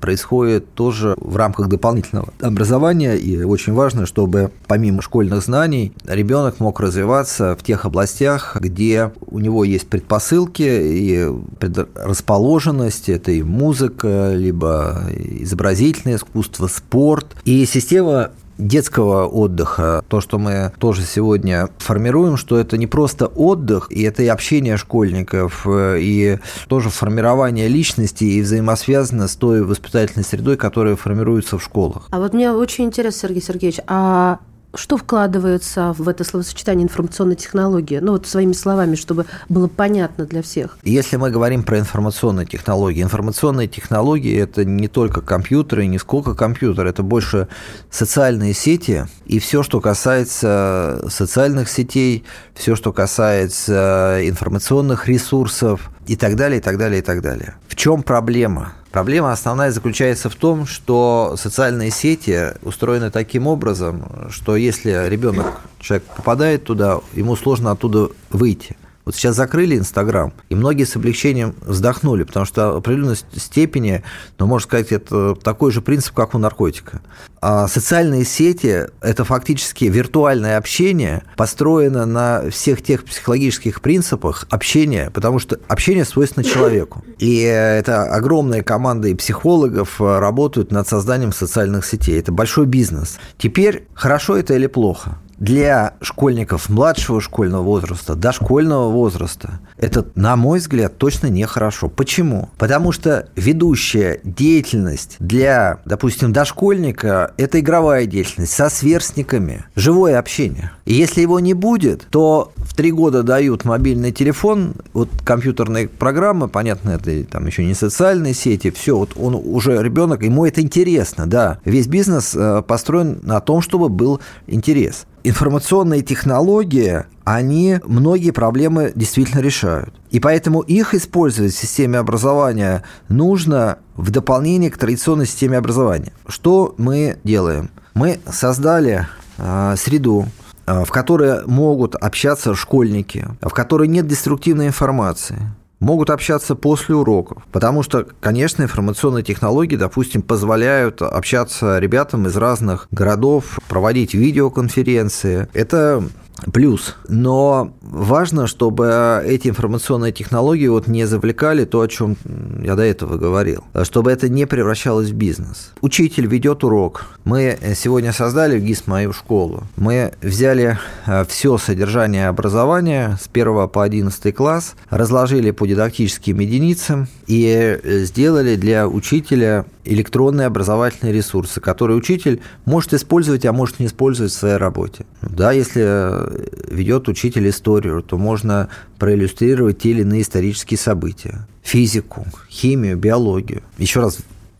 происходит 0.00 0.74
тоже 0.74 1.14
в 1.18 1.36
рамках 1.36 1.68
дополнительного 1.68 2.32
образования, 2.40 3.16
и 3.16 3.42
очень 3.42 3.72
важно, 3.72 4.06
чтобы 4.06 4.50
помимо 4.66 5.02
школьных 5.02 5.42
знаний 5.42 5.92
ребенок 6.06 6.60
мог 6.60 6.80
развиваться 6.80 7.56
в 7.56 7.62
тех 7.62 7.84
областях, 7.84 8.56
где 8.60 9.12
у 9.26 9.38
него 9.38 9.64
есть 9.64 9.88
предпосылки 9.88 10.62
и 10.62 11.28
предрасположенность, 11.58 13.08
это 13.08 13.32
и 13.32 13.42
музыка, 13.42 14.32
либо 14.34 15.02
изобразительное 15.10 16.16
искусство, 16.16 16.66
спорт. 16.66 17.26
И 17.44 17.64
система 17.66 18.30
детского 18.60 19.26
отдыха, 19.26 20.04
то, 20.08 20.20
что 20.20 20.38
мы 20.38 20.72
тоже 20.78 21.02
сегодня 21.02 21.68
формируем, 21.78 22.36
что 22.36 22.58
это 22.58 22.76
не 22.76 22.86
просто 22.86 23.26
отдых, 23.26 23.88
и 23.90 24.02
это 24.02 24.22
и 24.22 24.26
общение 24.26 24.76
школьников, 24.76 25.66
и 25.68 26.38
тоже 26.68 26.90
формирование 26.90 27.68
личности 27.68 28.24
и 28.24 28.42
взаимосвязано 28.42 29.28
с 29.28 29.36
той 29.36 29.64
воспитательной 29.64 30.24
средой, 30.24 30.56
которая 30.56 30.96
формируется 30.96 31.58
в 31.58 31.62
школах. 31.62 32.08
А 32.10 32.20
вот 32.20 32.34
мне 32.34 32.52
очень 32.52 32.84
интересно, 32.84 33.28
Сергей 33.28 33.42
Сергеевич, 33.42 33.80
а 33.86 34.38
что 34.74 34.96
вкладывается 34.96 35.94
в 35.96 36.08
это 36.08 36.24
словосочетание 36.24 36.84
информационной 36.84 37.36
технологии? 37.36 37.98
Ну 37.98 38.12
вот 38.12 38.26
своими 38.26 38.52
словами, 38.52 38.94
чтобы 38.94 39.26
было 39.48 39.68
понятно 39.68 40.26
для 40.26 40.42
всех. 40.42 40.78
Если 40.82 41.16
мы 41.16 41.30
говорим 41.30 41.62
про 41.62 41.78
информационные 41.78 42.46
технологии, 42.46 43.02
информационные 43.02 43.68
технологии– 43.68 44.36
это 44.40 44.64
не 44.64 44.88
только 44.88 45.20
компьютеры, 45.20 45.86
не 45.86 45.98
сколько 45.98 46.34
компьютер, 46.34 46.86
это 46.86 47.02
больше 47.02 47.48
социальные 47.90 48.54
сети 48.54 49.06
и 49.26 49.38
все, 49.38 49.62
что 49.62 49.80
касается 49.80 51.04
социальных 51.08 51.68
сетей, 51.68 52.24
все, 52.54 52.76
что 52.76 52.92
касается 52.92 54.20
информационных 54.22 55.08
ресурсов 55.08 55.90
и 56.06 56.16
так 56.16 56.36
далее, 56.36 56.58
и 56.58 56.62
так 56.62 56.78
далее, 56.78 57.00
и 57.00 57.02
так 57.02 57.22
далее. 57.22 57.54
В 57.68 57.76
чем 57.76 58.02
проблема? 58.02 58.72
Проблема 58.90 59.30
основная 59.30 59.70
заключается 59.70 60.28
в 60.28 60.34
том, 60.34 60.66
что 60.66 61.34
социальные 61.36 61.92
сети 61.92 62.54
устроены 62.62 63.12
таким 63.12 63.46
образом, 63.46 64.28
что 64.30 64.56
если 64.56 65.08
ребенок, 65.08 65.60
человек 65.78 66.04
попадает 66.16 66.64
туда, 66.64 67.00
ему 67.12 67.36
сложно 67.36 67.70
оттуда 67.70 68.08
выйти. 68.30 68.76
Вот 69.10 69.16
сейчас 69.16 69.34
закрыли 69.34 69.76
Инстаграм, 69.76 70.32
и 70.50 70.54
многие 70.54 70.84
с 70.84 70.94
облегчением 70.94 71.56
вздохнули, 71.62 72.22
потому 72.22 72.46
что 72.46 72.74
в 72.74 72.76
определенной 72.76 73.16
степени, 73.16 74.04
ну, 74.38 74.46
можно 74.46 74.68
сказать, 74.68 74.92
это 74.92 75.34
такой 75.34 75.72
же 75.72 75.82
принцип, 75.82 76.14
как 76.14 76.36
у 76.36 76.38
наркотика. 76.38 77.00
А 77.40 77.66
социальные 77.66 78.24
сети– 78.24 78.86
это 79.00 79.24
фактически 79.24 79.86
виртуальное 79.86 80.56
общение, 80.58 81.24
построено 81.36 82.06
на 82.06 82.50
всех 82.50 82.82
тех 82.82 83.04
психологических 83.04 83.80
принципах 83.80 84.46
общения, 84.48 85.10
потому 85.10 85.40
что 85.40 85.58
общение 85.66 86.04
свойственно 86.04 86.44
человеку. 86.44 87.02
И 87.18 87.38
это 87.40 88.04
огромная 88.04 88.62
команда 88.62 89.08
и 89.08 89.14
психологов 89.16 90.00
работают 90.00 90.70
над 90.70 90.86
созданием 90.86 91.32
социальных 91.32 91.84
сетей. 91.84 92.20
Это 92.20 92.30
большой 92.30 92.66
бизнес. 92.66 93.18
Теперь, 93.38 93.88
хорошо 93.92 94.36
это 94.36 94.54
или 94.54 94.68
плохо? 94.68 95.18
Для 95.40 95.94
школьников 96.02 96.68
младшего 96.68 97.20
школьного 97.20 97.62
возраста, 97.62 98.14
дошкольного 98.14 98.90
возраста, 98.90 99.58
это, 99.76 100.06
на 100.14 100.36
мой 100.36 100.58
взгляд, 100.58 100.96
точно 100.98 101.26
нехорошо. 101.26 101.88
Почему? 101.88 102.50
Потому 102.58 102.92
что 102.92 103.28
ведущая 103.34 104.20
деятельность 104.22 105.16
для, 105.18 105.80
допустим, 105.86 106.32
дошкольника– 106.32 107.32
это 107.38 107.58
игровая 107.58 108.06
деятельность 108.06 108.52
со 108.52 108.68
сверстниками, 108.68 109.64
живое 109.74 110.18
общение. 110.18 110.72
И 110.84 110.92
если 110.92 111.22
его 111.22 111.40
не 111.40 111.54
будет, 111.54 112.06
то 112.10 112.52
в 112.56 112.74
три 112.74 112.92
года 112.92 113.22
дают 113.22 113.64
мобильный 113.64 114.12
телефон, 114.12 114.74
вот 114.92 115.08
компьютерные 115.24 115.88
программы, 115.88 116.48
понятно, 116.48 116.90
это 116.90 117.24
там 117.24 117.46
еще 117.46 117.64
не 117.64 117.74
социальные 117.74 118.34
сети, 118.34 118.70
все, 118.70 118.96
вот 118.96 119.12
он 119.16 119.34
уже 119.34 119.82
ребенок, 119.82 120.22
ему 120.22 120.44
это 120.44 120.60
интересно, 120.60 121.26
да. 121.26 121.58
Весь 121.64 121.86
бизнес 121.86 122.34
э, 122.34 122.62
построен 122.66 123.20
на 123.22 123.40
том, 123.40 123.62
чтобы 123.62 123.88
был 123.88 124.20
интерес 124.46 125.06
информационные 125.24 126.02
технологии, 126.02 127.04
они 127.24 127.78
многие 127.84 128.30
проблемы 128.30 128.92
действительно 128.94 129.40
решают. 129.40 129.94
И 130.10 130.20
поэтому 130.20 130.60
их 130.60 130.94
использовать 130.94 131.54
в 131.54 131.58
системе 131.58 131.98
образования 131.98 132.82
нужно 133.08 133.78
в 133.96 134.10
дополнение 134.10 134.70
к 134.70 134.78
традиционной 134.78 135.26
системе 135.26 135.58
образования. 135.58 136.12
Что 136.26 136.74
мы 136.78 137.18
делаем? 137.24 137.70
Мы 137.94 138.20
создали 138.30 139.06
э, 139.38 139.74
среду, 139.76 140.26
в 140.66 140.90
которой 140.90 141.44
могут 141.46 141.96
общаться 141.96 142.54
школьники, 142.54 143.26
в 143.40 143.50
которой 143.50 143.88
нет 143.88 144.06
деструктивной 144.06 144.68
информации, 144.68 145.38
могут 145.80 146.10
общаться 146.10 146.54
после 146.54 146.94
уроков. 146.94 147.42
Потому 147.50 147.82
что, 147.82 148.06
конечно, 148.20 148.62
информационные 148.62 149.24
технологии, 149.24 149.76
допустим, 149.76 150.22
позволяют 150.22 151.02
общаться 151.02 151.78
ребятам 151.78 152.26
из 152.26 152.36
разных 152.36 152.86
городов, 152.90 153.58
проводить 153.68 154.14
видеоконференции. 154.14 155.48
Это 155.52 156.04
плюс. 156.52 156.96
Но 157.08 157.72
важно, 157.82 158.46
чтобы 158.46 159.22
эти 159.24 159.48
информационные 159.48 160.12
технологии 160.12 160.68
вот 160.68 160.86
не 160.86 161.06
завлекали 161.06 161.64
то, 161.64 161.80
о 161.80 161.88
чем 161.88 162.16
я 162.62 162.76
до 162.76 162.82
этого 162.82 163.16
говорил, 163.16 163.64
чтобы 163.82 164.10
это 164.10 164.28
не 164.28 164.46
превращалось 164.46 165.10
в 165.10 165.14
бизнес. 165.14 165.72
Учитель 165.80 166.26
ведет 166.26 166.64
урок. 166.64 167.06
Мы 167.24 167.58
сегодня 167.74 168.12
создали 168.12 168.58
в 168.58 168.62
ГИС 168.62 168.86
мою 168.86 169.12
школу. 169.12 169.64
Мы 169.76 170.12
взяли 170.22 170.78
э, 171.06 171.24
все 171.28 171.58
содержание 171.58 172.28
образования 172.28 173.18
с 173.20 173.28
1 173.32 173.68
по 173.68 173.82
11 173.82 174.34
класс, 174.34 174.74
разложили 174.88 175.50
по 175.50 175.66
дидактическим 175.66 176.38
единицам 176.38 177.08
и 177.26 177.78
сделали 177.84 178.56
для 178.56 178.88
учителя 178.88 179.64
электронные 179.84 180.46
образовательные 180.46 181.12
ресурсы, 181.12 181.60
которые 181.60 181.96
учитель 181.96 182.40
может 182.64 182.94
использовать, 182.94 183.44
а 183.46 183.52
может 183.52 183.80
не 183.80 183.86
использовать 183.86 184.32
в 184.32 184.36
своей 184.36 184.56
работе. 184.56 185.06
Да, 185.22 185.52
если 185.52 185.82
э, 185.84 186.46
ведет 186.68 187.08
учитель 187.08 187.48
историю, 187.48 188.02
то 188.02 188.18
можно 188.18 188.68
проиллюстрировать 188.98 189.78
те 189.78 189.90
или 189.90 190.02
иные 190.02 190.22
исторические 190.22 190.78
события. 190.78 191.46
Физику, 191.62 192.26
химию, 192.50 192.96
биологию. 192.96 193.62
Еще 193.78 194.00
раз, 194.00 194.18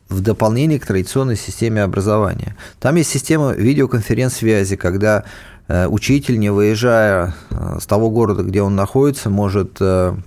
в 0.08 0.20
дополнение 0.20 0.80
к 0.80 0.86
традиционной 0.86 1.36
системе 1.36 1.82
образования. 1.82 2.56
Там 2.80 2.96
есть 2.96 3.10
система 3.10 3.52
видеоконференц-связи, 3.52 4.76
когда 4.76 5.24
Э, 5.72 5.86
учитель, 5.86 6.40
не 6.40 6.50
выезжая 6.50 7.32
э, 7.50 7.78
с 7.80 7.86
того 7.86 8.10
города, 8.10 8.42
где 8.42 8.60
он 8.60 8.74
находится, 8.74 9.30
может 9.30 9.78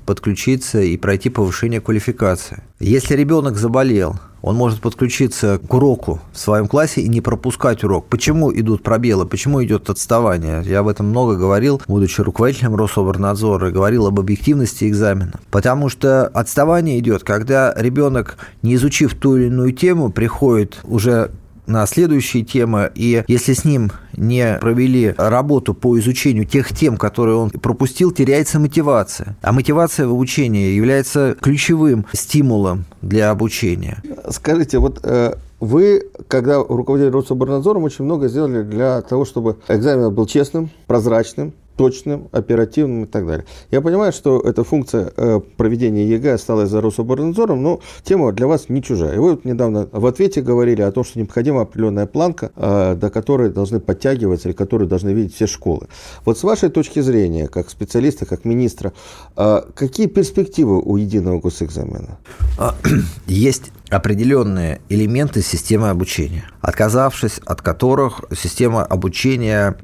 подключиться 0.06 0.80
и 0.80 0.96
пройти 0.96 1.30
повышение 1.30 1.82
квалификации. 1.82 2.64
Если 2.80 3.14
ребенок 3.14 3.58
заболел, 3.58 4.16
он 4.44 4.58
может 4.58 4.82
подключиться 4.82 5.58
к 5.58 5.74
уроку 5.74 6.20
в 6.34 6.38
своем 6.38 6.68
классе 6.68 7.02
и 7.02 7.08
не 7.08 7.22
пропускать 7.22 7.84
урок. 7.84 8.06
Почему 8.08 8.54
идут 8.54 8.84
пробелы, 8.84 9.26
почему 9.26 9.64
идет 9.64 9.90
отставание? 9.90 10.62
Я 10.66 10.80
об 10.80 10.90
этом 10.90 11.08
много 11.08 11.38
говорил, 11.38 11.82
будучи 11.88 12.20
руководителем 12.20 12.76
Рособорнадзора, 12.76 13.72
говорил 13.72 14.06
об 14.06 14.20
объективности 14.20 14.88
экзамена. 14.90 15.40
Потому 15.50 15.88
что 15.88 16.28
отставание 16.28 17.00
идет, 17.00 17.24
когда 17.24 17.74
ребенок, 17.76 18.38
не 18.62 18.76
изучив 18.76 19.16
ту 19.16 19.38
или 19.38 19.46
иную 19.46 19.72
тему, 19.72 20.12
приходит 20.12 20.78
уже 20.84 21.32
на 21.66 21.86
следующие 21.86 22.44
темы, 22.44 22.92
и 22.96 23.24
если 23.28 23.54
с 23.54 23.66
ним 23.66 23.92
не 24.16 24.58
провели 24.60 25.14
работу 25.18 25.74
по 25.74 25.98
изучению 26.00 26.46
тех 26.46 26.74
тем, 26.74 26.98
которые 26.98 27.38
он 27.38 27.50
пропустил, 27.50 28.12
теряется 28.12 28.60
мотивация. 28.60 29.36
А 29.42 29.52
мотивация 29.52 30.08
в 30.08 30.12
обучении 30.12 30.74
является 30.74 31.36
ключевым 31.40 32.06
стимулом 32.14 32.86
для 33.02 33.32
обучения. 33.32 34.04
Скажите, 34.30 34.80
вот 34.80 35.00
э, 35.04 35.36
вы, 35.60 36.04
когда 36.28 36.58
руководили 36.58 37.10
Рособорнадзором, 37.10 37.84
очень 37.84 38.06
много 38.06 38.28
сделали 38.28 38.64
для 38.64 39.02
того, 39.02 39.24
чтобы 39.24 39.58
экзамен 39.70 40.14
был 40.14 40.26
честным, 40.26 40.70
прозрачным, 40.88 41.54
точным, 41.76 42.30
оперативным 42.32 43.04
и 43.06 43.08
так 43.08 43.26
далее. 43.26 43.46
Я 43.72 43.82
понимаю, 43.82 44.12
что 44.14 44.40
эта 44.40 44.64
функция 44.64 45.12
э, 45.16 45.40
проведения 45.58 46.06
ЕГЭ 46.08 46.34
осталась 46.34 46.70
за 46.70 46.82
Рособорнадзором, 46.82 47.62
но 47.62 47.80
тема 48.04 48.32
для 48.32 48.48
вас 48.48 48.70
не 48.70 48.82
чужая. 48.82 49.16
И 49.16 49.18
вы 49.18 49.32
вот 49.32 49.46
недавно 49.46 49.88
в 49.92 50.06
ответе 50.06 50.42
говорили 50.42 50.82
о 50.82 50.92
том, 50.92 51.04
что 51.04 51.20
необходима 51.20 51.62
определенная 51.62 52.06
планка, 52.06 52.52
э, 52.56 52.96
до 52.96 53.10
которой 53.10 53.50
должны 53.50 53.80
подтягиваться 53.80 54.50
или 54.50 54.56
которую 54.56 54.88
должны 54.88 55.10
видеть 55.10 55.36
все 55.36 55.48
школы. 55.48 55.88
Вот 56.26 56.38
с 56.38 56.44
вашей 56.44 56.70
точки 56.70 57.00
зрения, 57.00 57.48
как 57.48 57.70
специалиста, 57.70 58.26
как 58.26 58.46
министра, 58.46 58.94
э, 59.36 59.62
какие 59.74 60.08
перспективы 60.08 60.82
у 60.82 60.98
единого 60.98 61.40
госэкзамена? 61.40 62.18
А, 62.60 62.76
есть 63.28 63.72
определенные 63.94 64.82
элементы 64.90 65.42
системы 65.42 65.90
обучения, 65.90 66.46
отказавшись 66.62 67.40
от 67.46 67.62
которых 67.62 68.22
система 68.36 68.84
обучения 68.84 69.76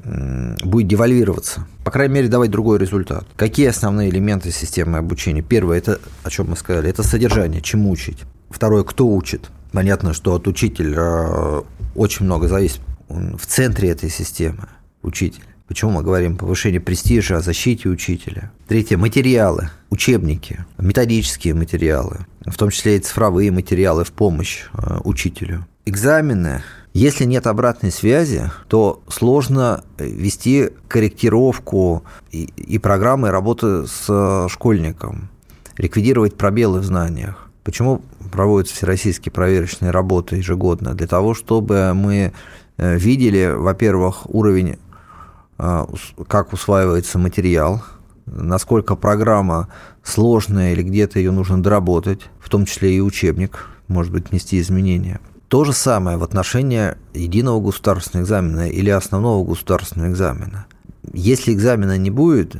будет 0.64 0.88
девальвироваться. 0.88 1.66
По 1.84 1.90
крайней 1.90 2.14
мере, 2.14 2.28
давать 2.28 2.50
другой 2.50 2.78
результат. 2.78 3.26
Какие 3.36 3.68
основные 3.68 4.10
элементы 4.10 4.50
системы 4.50 4.98
обучения? 4.98 5.42
Первое, 5.42 5.78
это, 5.78 6.00
о 6.24 6.30
чем 6.30 6.50
мы 6.50 6.56
сказали, 6.56 6.90
это 6.90 7.02
содержание, 7.02 7.60
чему 7.60 7.90
учить. 7.90 8.18
Второе, 8.50 8.84
кто 8.84 9.06
учит. 9.06 9.50
Понятно, 9.72 10.12
что 10.12 10.34
от 10.34 10.48
учителя 10.48 11.62
очень 11.94 12.26
много 12.26 12.48
зависит. 12.48 12.80
в 13.10 13.46
центре 13.46 13.90
этой 13.90 14.08
системы 14.08 14.68
учитель. 15.02 15.42
Почему 15.70 15.92
мы 15.92 16.02
говорим 16.02 16.36
повышение 16.36 16.80
престижа, 16.80 17.36
о 17.36 17.40
защите 17.42 17.88
учителя? 17.88 18.50
Третье– 18.66 18.96
материалы, 18.98 19.70
учебники, 19.88 20.64
методические 20.78 21.54
материалы, 21.54 22.26
в 22.44 22.56
том 22.56 22.70
числе 22.70 22.96
и 22.96 22.98
цифровые 22.98 23.52
материалы 23.52 24.02
в 24.02 24.10
помощь 24.10 24.64
э, 24.72 24.98
учителю. 25.04 25.64
Экзамены. 25.86 26.64
Если 26.92 27.24
нет 27.24 27.46
обратной 27.46 27.92
связи, 27.92 28.50
то 28.66 29.00
сложно 29.06 29.84
вести 29.96 30.70
корректировку 30.88 32.02
и, 32.32 32.46
и 32.56 32.78
программы 32.78 33.30
работы 33.30 33.86
с 33.86 34.48
школьником, 34.48 35.28
ликвидировать 35.76 36.36
пробелы 36.36 36.80
в 36.80 36.84
знаниях. 36.84 37.48
Почему 37.62 38.02
проводятся 38.32 38.74
всероссийские 38.74 39.30
проверочные 39.30 39.92
работы 39.92 40.34
ежегодно? 40.34 40.94
Для 40.94 41.06
того, 41.06 41.32
чтобы 41.32 41.92
мы 41.94 42.32
э, 42.76 42.98
видели, 42.98 43.54
во-первых, 43.54 44.28
уровень 44.28 44.76
как 46.28 46.52
усваивается 46.52 47.18
материал, 47.18 47.82
насколько 48.26 48.96
программа 48.96 49.68
сложная 50.02 50.72
или 50.72 50.82
где-то 50.82 51.18
ее 51.18 51.32
нужно 51.32 51.62
доработать, 51.62 52.22
в 52.40 52.48
том 52.48 52.64
числе 52.64 52.96
и 52.96 53.00
учебник, 53.00 53.68
может 53.88 54.12
быть, 54.12 54.30
внести 54.30 54.60
изменения. 54.60 55.20
То 55.48 55.64
же 55.64 55.72
самое 55.72 56.16
в 56.16 56.22
отношении 56.22 56.94
единого 57.12 57.60
государственного 57.60 58.24
экзамена 58.24 58.68
или 58.70 58.88
основного 58.88 59.44
государственного 59.44 60.10
экзамена. 60.10 60.66
Если 61.12 61.52
экзамена 61.52 61.98
не 61.98 62.10
будет, 62.10 62.56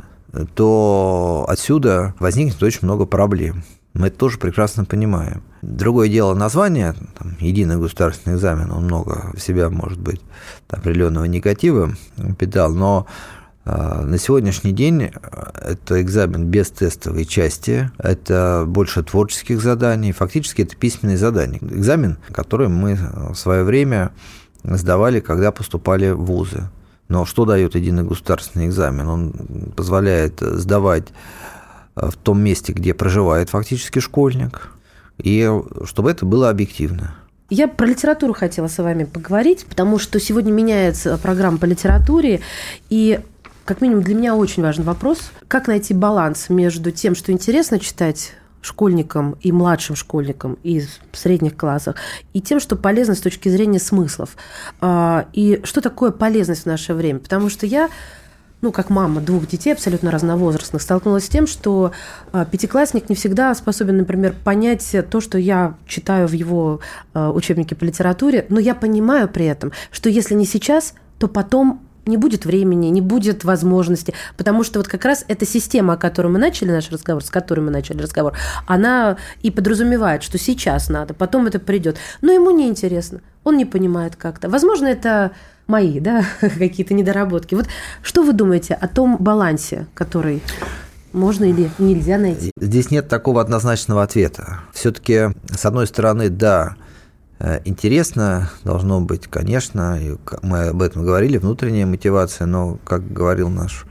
то 0.55 1.47
отсюда 1.49 2.15
возникнет 2.19 2.63
очень 2.63 2.81
много 2.83 3.07
проблем. 3.07 3.63
Мы 3.93 4.07
это 4.07 4.17
тоже 4.17 4.39
прекрасно 4.39 4.85
понимаем. 4.85 5.43
Другое 5.63 6.09
дело 6.09 6.35
название, 6.35 6.95
там, 7.19 7.37
единый 7.41 7.77
государственный 7.77 8.37
экзамен, 8.37 8.71
он 8.71 8.85
много 8.85 9.33
в 9.35 9.41
себя, 9.41 9.69
может 9.69 9.99
быть, 9.99 10.21
определенного 10.69 11.25
негатива 11.25 11.91
питал, 12.39 12.73
но 12.73 13.07
а, 13.65 14.03
на 14.03 14.17
сегодняшний 14.17 14.73
день 14.73 15.11
это 15.61 16.01
экзамен 16.01 16.47
без 16.47 16.71
тестовой 16.71 17.25
части, 17.25 17.91
это 17.99 18.65
больше 18.67 19.03
творческих 19.03 19.61
заданий, 19.61 20.13
фактически 20.13 20.63
это 20.63 20.77
письменные 20.77 21.19
задания. 21.19 21.59
Экзамен, 21.61 22.19
который 22.33 22.69
мы 22.69 22.97
в 23.31 23.35
свое 23.35 23.65
время 23.65 24.13
сдавали, 24.65 25.21
когда 25.21 25.53
поступали 25.53 26.11
в 26.11 26.25
вузы. 26.25 26.71
Но 27.09 27.25
что 27.25 27.45
дает 27.45 27.75
единый 27.75 28.05
государственный 28.05 28.67
экзамен? 28.67 29.09
Он 29.09 29.33
позволяет 29.77 30.41
сдавать 30.41 31.09
в 31.95 32.17
том 32.17 32.41
месте, 32.41 32.73
где 32.73 32.95
проживает 32.95 33.51
фактически 33.51 33.99
школьник, 33.99 34.73
и 35.19 35.51
чтобы 35.85 36.11
это 36.11 36.25
было 36.25 36.51
объективно. 36.51 37.15
Я 37.51 37.67
про 37.67 37.87
литературу 37.87 38.33
хотела 38.33 38.69
с 38.69 38.79
вами 38.79 39.05
поговорить, 39.05 39.67
потому 39.67 39.99
что 39.99 40.21
сегодня 40.21 40.53
меняется 40.53 41.19
программа 41.19 41.59
по 41.59 41.65
литературе, 41.65 42.41
и 42.91 43.21
как 43.65 43.81
минимум 43.81 44.03
для 44.03 44.15
меня 44.15 44.37
очень 44.37 44.63
важный 44.63 44.85
вопрос, 44.85 45.33
как 45.49 45.67
найти 45.67 45.93
баланс 45.93 46.49
между 46.49 46.93
тем, 46.93 47.15
что 47.15 47.33
интересно 47.33 47.79
читать 47.81 48.35
школьникам 48.63 49.37
и 49.41 49.53
младшим 49.53 49.97
школьникам 49.97 50.59
и 50.63 50.85
средних 51.13 51.57
классах, 51.57 51.97
и 52.33 52.41
тем, 52.41 52.61
что 52.61 52.77
полезно 52.77 53.15
с 53.15 53.21
точки 53.21 53.49
зрения 53.49 53.79
смыслов. 53.79 54.37
А, 54.81 55.27
и 55.33 55.61
что 55.65 55.81
такое 55.81 56.11
полезность 56.11 56.63
в 56.63 56.67
наше 56.67 56.95
время? 56.95 57.21
Потому 57.21 57.49
что 57.49 57.67
я 57.67 57.89
ну, 58.63 58.73
как 58.73 58.91
мама 58.91 59.21
двух 59.21 59.47
детей 59.47 59.73
абсолютно 59.73 60.11
разновозрастных, 60.11 60.83
столкнулась 60.83 61.25
с 61.25 61.29
тем, 61.29 61.47
что 61.47 61.93
а, 62.33 62.45
пятиклассник 62.45 63.09
не 63.09 63.15
всегда 63.15 63.55
способен, 63.55 63.97
например, 63.97 64.35
понять 64.45 64.95
то, 65.11 65.21
что 65.21 65.39
я 65.39 65.75
читаю 65.87 66.29
в 66.29 66.33
его 66.33 66.81
а, 67.15 67.31
учебнике 67.31 67.75
по 67.75 67.85
литературе, 67.85 68.47
но 68.49 68.61
я 68.61 68.75
понимаю 68.75 69.29
при 69.29 69.47
этом, 69.47 69.73
что 69.91 70.11
если 70.11 70.35
не 70.35 70.45
сейчас, 70.45 70.95
то 71.19 71.29
потом 71.29 71.81
не 72.07 72.17
будет 72.17 72.45
времени, 72.45 72.89
не 72.89 73.01
будет 73.01 73.45
возможности, 73.45 74.15
потому 74.37 74.65
что 74.65 74.79
вот 74.79 74.89
как 74.89 75.05
раз 75.05 75.25
эта 75.29 75.47
система, 75.47 75.95
о 75.95 75.97
которой 75.97 76.29
мы 76.29 76.39
начали 76.39 76.71
наш 76.71 76.91
разговор, 76.91 77.23
с 77.23 77.31
которой 77.31 77.61
мы 77.61 77.71
начали 77.71 78.03
разговор, 78.03 78.35
она 78.67 79.17
и 79.43 79.51
подразумевает, 79.51 80.23
что 80.23 80.39
сейчас 80.39 80.89
надо, 80.89 81.15
потом 81.15 81.47
это 81.47 81.59
придет. 81.59 81.97
Но 82.21 82.33
ему 82.33 82.51
не 82.51 82.69
интересно, 82.69 83.21
он 83.45 83.57
не 83.57 83.65
понимает 83.65 84.17
как-то. 84.17 84.49
Возможно, 84.49 84.87
это 84.87 85.33
мои, 85.71 86.01
да, 86.01 86.25
какие-то 86.41 86.93
недоработки. 86.93 87.55
Вот 87.55 87.67
что 88.03 88.23
вы 88.23 88.33
думаете 88.33 88.75
о 88.75 88.89
том 88.89 89.17
балансе, 89.19 89.87
который 89.95 90.43
можно 91.13 91.45
или 91.45 91.71
нельзя 91.79 92.19
найти? 92.19 92.51
Здесь 92.61 92.91
нет 92.91 93.09
такого 93.09 93.41
однозначного 93.41 94.03
ответа. 94.03 94.61
Все-таки, 94.73 95.29
с 95.51 95.65
одной 95.65 95.87
стороны, 95.87 96.29
да, 96.29 96.77
э, 97.39 97.61
интересно 97.65 98.51
должно 98.65 99.01
быть, 99.01 99.27
конечно, 99.27 99.99
и 100.01 100.17
мы 100.43 100.69
об 100.69 100.83
этом 100.83 101.05
говорили, 101.05 101.39
внутренняя 101.39 101.87
мотивация, 101.87 102.47
но, 102.47 102.79
как 102.85 103.13
говорил 103.13 103.49
наш 103.49 103.87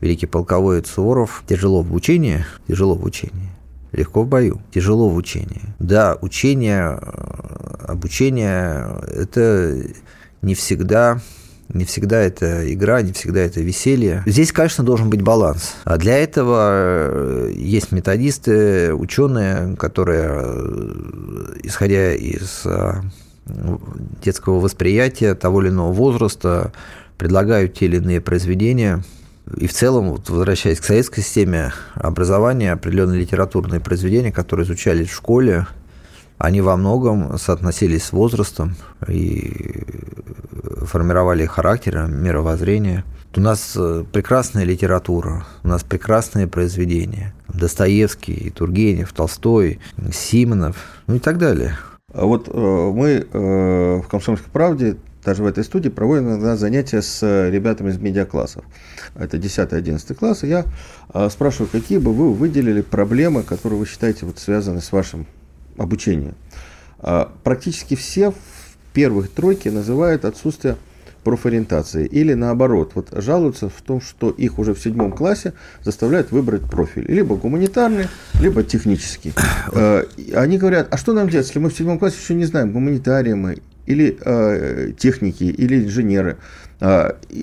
великий 0.00 0.26
полководец 0.26 0.88
Суворов, 0.88 1.42
тяжело 1.48 1.82
в 1.82 1.92
учении, 1.92 2.44
тяжело 2.66 2.94
в 2.94 3.04
учении, 3.04 3.50
легко 3.92 4.22
в 4.22 4.28
бою, 4.28 4.60
тяжело 4.72 5.08
в 5.08 5.16
учении. 5.16 5.62
Да, 5.78 6.16
учение, 6.20 6.98
э, 7.00 7.84
обучение– 7.88 8.86
это 9.08 9.76
не 10.42 10.54
всегда 10.54 11.20
не 11.72 11.84
всегда 11.84 12.20
это 12.20 12.72
игра, 12.72 13.02
не 13.02 13.12
всегда 13.12 13.40
это 13.40 13.60
веселье. 13.60 14.22
Здесь, 14.26 14.52
конечно, 14.52 14.84
должен 14.84 15.10
быть 15.10 15.22
баланс. 15.22 15.74
А 15.84 15.98
для 15.98 16.16
этого 16.16 16.70
э, 16.72 17.52
есть 17.54 17.92
методисты, 17.92 18.94
ученые, 18.94 19.76
которые, 19.76 20.30
э, 20.30 21.54
исходя 21.62 22.14
из 22.14 22.62
э, 22.64 23.02
детского 24.22 24.60
восприятия 24.60 25.34
того 25.34 25.60
или 25.60 25.68
иного 25.68 25.92
возраста, 25.92 26.72
предлагают 27.18 27.74
те 27.74 27.86
или 27.86 27.96
иные 27.96 28.20
произведения. 28.20 29.04
И 29.56 29.66
в 29.66 29.72
целом, 29.72 30.10
вот, 30.10 30.28
возвращаясь 30.30 30.80
к 30.80 30.84
советской 30.84 31.20
системе 31.20 31.72
образования, 31.94 32.72
определенные 32.72 33.20
литературные 33.20 33.80
произведения, 33.80 34.32
которые 34.32 34.64
изучались 34.64 35.08
в 35.08 35.14
школе, 35.14 35.66
они 36.38 36.60
во 36.60 36.76
многом 36.76 37.36
соотносились 37.38 38.04
с 38.04 38.12
возрастом 38.12 38.76
и 39.06 39.84
формировали 40.82 41.44
характер, 41.46 42.06
мировоззрение. 42.08 43.04
У 43.36 43.40
нас 43.40 43.74
э, 43.76 44.04
прекрасная 44.10 44.64
литература, 44.64 45.46
у 45.62 45.68
нас 45.68 45.84
прекрасные 45.84 46.48
произведения. 46.48 47.34
Достоевский, 47.46 48.50
Тургенев, 48.50 49.12
Толстой, 49.12 49.78
Симонов, 50.12 50.76
ну 51.06 51.16
и 51.16 51.18
так 51.20 51.38
далее. 51.38 51.76
А 52.12 52.24
вот 52.24 52.48
э, 52.48 52.52
мы 52.52 53.26
э, 53.30 54.00
в 54.02 54.08
«Комсомольской 54.08 54.50
правде» 54.50 54.96
даже 55.24 55.42
в 55.42 55.46
этой 55.46 55.62
студии 55.62 55.88
проводим 55.88 56.30
иногда 56.30 56.56
занятия 56.56 57.02
с 57.02 57.48
ребятами 57.48 57.90
из 57.90 57.98
медиаклассов. 57.98 58.64
Это 59.14 59.36
10-11 59.36 60.14
класс. 60.14 60.42
Я 60.42 60.64
спрашиваю, 61.28 61.68
какие 61.70 61.98
бы 61.98 62.14
вы 62.14 62.32
выделили 62.32 62.80
проблемы, 62.80 63.42
которые 63.42 63.78
вы 63.78 63.86
считаете 63.86 64.24
вот, 64.24 64.38
связаны 64.38 64.80
с 64.80 64.90
вашим 64.90 65.26
обучением. 65.78 66.34
Э, 67.00 67.26
практически 67.44 67.94
все 67.94 68.30
в 68.30 68.36
первых 68.92 69.30
тройке 69.30 69.70
называют 69.70 70.24
отсутствие 70.24 70.76
профориентации. 71.24 72.06
Или 72.06 72.34
наоборот, 72.34 72.92
вот 72.94 73.08
жалуются 73.12 73.68
в 73.68 73.82
том, 73.82 74.00
что 74.00 74.30
их 74.30 74.58
уже 74.58 74.74
в 74.74 74.80
седьмом 74.80 75.12
классе 75.12 75.52
заставляют 75.82 76.32
выбрать 76.32 76.62
профиль. 76.62 77.04
Либо 77.06 77.36
гуманитарный, 77.36 78.06
либо 78.40 78.62
технический. 78.62 79.32
Э, 79.72 80.04
они 80.34 80.58
говорят, 80.58 80.88
а 80.90 80.96
что 80.96 81.12
нам 81.12 81.28
делать, 81.28 81.46
если 81.46 81.58
мы 81.58 81.70
в 81.70 81.76
седьмом 81.76 81.98
классе 81.98 82.16
еще 82.20 82.34
не 82.34 82.44
знаем, 82.44 82.72
гуманитарии 82.72 83.34
мы 83.34 83.58
или 83.86 84.18
э, 84.20 84.92
техники, 84.98 85.44
или 85.44 85.84
инженеры, 85.84 86.36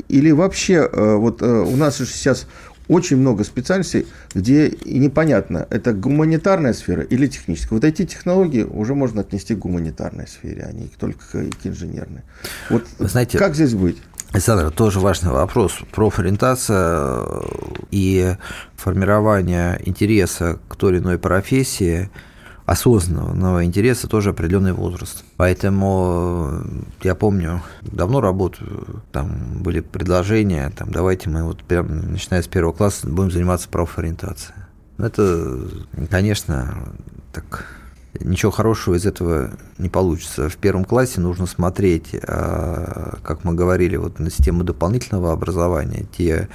или 0.07 0.31
вообще, 0.31 0.89
вот 0.93 1.41
у 1.41 1.75
нас 1.75 1.97
же 1.97 2.05
сейчас 2.05 2.47
очень 2.87 3.17
много 3.17 3.43
специальностей, 3.43 4.07
где 4.33 4.73
непонятно, 4.85 5.67
это 5.69 5.93
гуманитарная 5.93 6.73
сфера 6.73 7.03
или 7.03 7.27
техническая. 7.27 7.77
Вот 7.77 7.83
эти 7.83 8.05
технологии 8.05 8.63
уже 8.63 8.95
можно 8.95 9.21
отнести 9.21 9.55
к 9.55 9.59
гуманитарной 9.59 10.27
сфере, 10.27 10.67
а 10.69 10.71
не 10.71 10.87
только 10.87 11.19
к 11.19 11.65
инженерной. 11.65 12.21
Вот 12.69 12.85
Вы 12.99 13.07
знаете, 13.07 13.37
как 13.37 13.55
здесь 13.55 13.73
быть? 13.73 13.97
Александр, 14.31 14.69
тоже 14.71 14.99
важный 14.99 15.31
вопрос. 15.31 15.79
Профориентация 15.91 17.23
и 17.91 18.35
формирование 18.75 19.79
интереса 19.85 20.59
к 20.67 20.75
той 20.75 20.93
или 20.93 20.99
иной 20.99 21.17
профессии– 21.17 22.09
осознанного 22.65 23.63
интереса 23.63 24.07
тоже 24.07 24.31
определенный 24.31 24.73
возраст. 24.73 25.23
Поэтому 25.37 26.49
э, 26.51 26.83
я 27.03 27.15
помню, 27.15 27.61
давно 27.81 28.21
работаю, 28.21 29.03
там 29.11 29.61
были 29.61 29.81
предложения, 29.81 30.71
там 30.75 30.91
давайте 30.91 31.29
мы 31.29 31.43
вот 31.43 31.63
прям 31.63 32.11
начиная 32.11 32.41
с 32.41 32.47
первого 32.47 32.73
класса 32.73 33.07
будем 33.07 33.31
заниматься 33.31 33.69
профориентацией. 33.69 34.55
Это, 34.97 35.67
конечно, 36.09 36.95
так 37.33 37.65
ничего 38.19 38.51
хорошего 38.51 38.95
из 38.95 39.05
этого 39.05 39.51
не 39.77 39.89
получится. 39.89 40.49
В 40.49 40.57
первом 40.57 40.85
классе 40.85 41.19
нужно 41.19 41.45
смотреть, 41.45 42.15
а, 42.27 43.17
как 43.23 43.43
мы 43.43 43.53
говорили, 43.53 43.97
вот 43.97 44.19
на 44.19 44.31
систему 44.31 44.63
дополнительного 44.63 45.33
образования, 45.33 46.05
те 46.17 46.49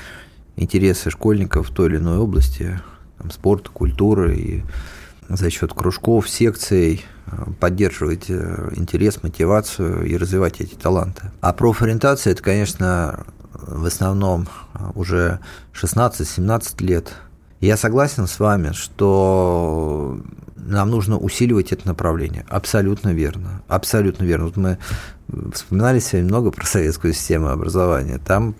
интересы 0.56 1.10
школьников 1.10 1.68
в 1.68 1.74
той 1.74 1.88
или 1.88 1.96
иной 1.98 2.18
области, 2.18 2.80
там, 3.18 3.30
спорта, 3.30 3.70
культуры 3.70 4.36
и 4.36 4.62
за 5.30 5.50
счет 5.50 5.72
кружков, 5.72 6.28
секций 6.28 7.04
э, 7.26 7.44
поддерживать 7.58 8.26
э, 8.28 8.72
интерес, 8.74 9.22
мотивацию 9.22 10.04
и 10.04 10.16
развивать 10.16 10.60
эти 10.60 10.74
таланты. 10.74 11.30
А 11.40 11.52
профориентация– 11.52 12.32
это, 12.32 12.42
конечно, 12.42 13.24
в 13.52 13.84
основном 13.84 14.48
э, 14.74 14.90
уже 14.94 15.38
16-17 15.72 16.84
лет. 16.84 17.12
Я 17.60 17.76
согласен 17.76 18.26
с 18.26 18.40
вами, 18.40 18.72
что 18.72 20.20
нам 20.56 20.90
нужно 20.90 21.16
усиливать 21.18 21.72
это 21.72 21.86
направление. 21.86 22.44
Абсолютно 22.48 23.10
верно. 23.10 23.62
Абсолютно 23.68 24.24
верно. 24.24 24.46
Вот 24.46 24.56
мы 24.56 24.78
вспоминали 25.52 26.00
сегодня 26.00 26.28
много 26.28 26.50
про 26.50 26.66
советскую 26.66 27.12
систему 27.12 27.48
образования. 27.48 28.18
Там 28.18 28.54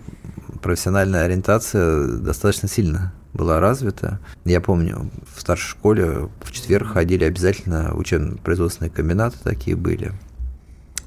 профессиональная 0.61 1.25
ориентация 1.25 2.07
достаточно 2.07 2.69
сильно 2.69 3.13
была 3.33 3.59
развита. 3.59 4.19
Я 4.45 4.61
помню, 4.61 5.09
в 5.35 5.41
старшей 5.41 5.69
школе 5.69 6.29
в 6.41 6.51
четверг 6.51 6.89
ходили 6.89 7.23
обязательно 7.23 7.93
учебно-производственные 7.95 8.91
комбинаты, 8.91 9.37
такие 9.43 9.75
были. 9.75 10.11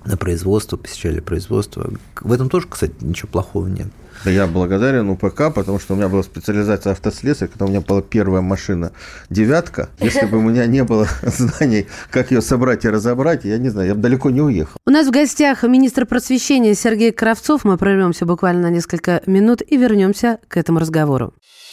На 0.05 0.17
производство, 0.19 0.77
посещали 0.77 1.21
производство. 1.21 1.91
В 2.21 2.33
этом 2.33 2.51
тоже, 2.51 2.67
кстати, 2.69 2.95
ничего 3.01 3.29
плохого 3.29 3.67
нет. 3.69 3.89
Да 4.23 4.31
я 4.31 4.47
благодарен 4.47 5.09
УПК, 5.11 5.53
потому 5.55 5.79
что 5.79 5.95
у 5.95 5.97
меня 5.97 6.09
была 6.09 6.23
специализация 6.23 6.93
автослесарь, 6.93 7.49
когда 7.49 7.65
у 7.65 7.69
меня 7.69 7.81
была 7.81 8.01
первая 8.03 8.43
машина 8.43 8.93
«девятка». 9.29 9.89
Если 9.99 10.27
бы 10.27 10.39
у 10.39 10.43
меня 10.43 10.67
не 10.67 10.85
было 10.85 11.09
знаний, 11.23 11.87
как 12.11 12.31
ее 12.31 12.41
собрать 12.41 12.85
и 12.85 12.89
разобрать, 12.89 13.45
я 13.45 13.59
не 13.59 13.71
знаю, 13.71 13.89
я 13.89 13.95
бы 13.95 14.01
далеко 14.01 14.31
не 14.31 14.41
уехал. 14.41 14.77
У 14.87 14.91
нас 14.91 15.07
в 15.09 15.11
гостях 15.11 15.63
министр 15.63 16.07
просвещения 16.07 16.75
Сергей 16.75 17.13
Кравцов. 17.13 17.65
Мы 17.65 17.77
прервемся 17.77 18.25
буквально 18.25 18.63
на 18.63 18.71
несколько 18.71 19.23
минут 19.27 19.63
и 19.67 19.77
вернемся 19.77 20.39
к 20.49 20.57
этому 20.57 20.81
разговору. 20.81 21.35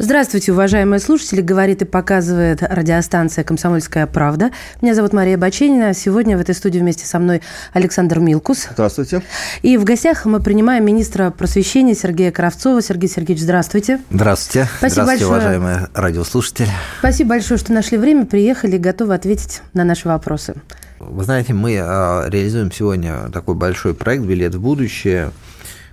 Здравствуйте, 0.00 0.52
уважаемые 0.52 1.00
слушатели. 1.00 1.40
Говорит 1.40 1.82
и 1.82 1.84
показывает 1.84 2.62
радиостанция 2.62 3.42
«Комсомольская 3.42 4.06
правда». 4.06 4.52
Меня 4.80 4.94
зовут 4.94 5.12
Мария 5.12 5.36
Баченина. 5.36 5.92
Сегодня 5.92 6.38
в 6.38 6.40
этой 6.40 6.54
студии 6.54 6.78
вместе 6.78 7.04
со 7.04 7.18
мной 7.18 7.42
Александр 7.72 8.20
Милкус. 8.20 8.68
Здравствуйте. 8.70 9.22
И 9.62 9.76
в 9.76 9.82
гостях 9.82 10.24
мы 10.24 10.38
принимаем 10.38 10.84
министра 10.84 11.30
просвещения 11.32 11.96
Сергея 11.96 12.30
Кравцова. 12.30 12.80
Сергей 12.80 13.08
Сергеевич, 13.08 13.42
здравствуйте. 13.42 13.98
Здравствуйте. 14.10 14.68
Спасибо 14.78 15.02
здравствуйте, 15.02 15.24
большое. 15.24 15.30
уважаемые 15.30 15.88
радиослушатели. 15.94 16.68
Спасибо 17.00 17.30
большое, 17.30 17.58
что 17.58 17.72
нашли 17.72 17.98
время, 17.98 18.24
приехали, 18.24 18.78
готовы 18.78 19.14
ответить 19.14 19.62
на 19.72 19.82
наши 19.82 20.06
вопросы. 20.06 20.54
Вы 21.00 21.24
знаете, 21.24 21.54
мы 21.54 21.76
а, 21.80 22.28
реализуем 22.28 22.70
сегодня 22.70 23.30
такой 23.32 23.56
большой 23.56 23.94
проект 23.94 24.22
«Билет 24.24 24.54
в 24.54 24.60
будущее», 24.60 25.32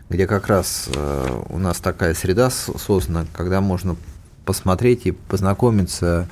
где 0.09 0.27
как 0.27 0.47
раз 0.47 0.89
э, 0.93 1.41
у 1.49 1.57
нас 1.57 1.79
такая 1.79 2.13
среда 2.13 2.49
создана, 2.49 3.25
когда 3.33 3.61
можно 3.61 3.95
посмотреть 4.45 5.07
и 5.07 5.11
познакомиться 5.11 6.27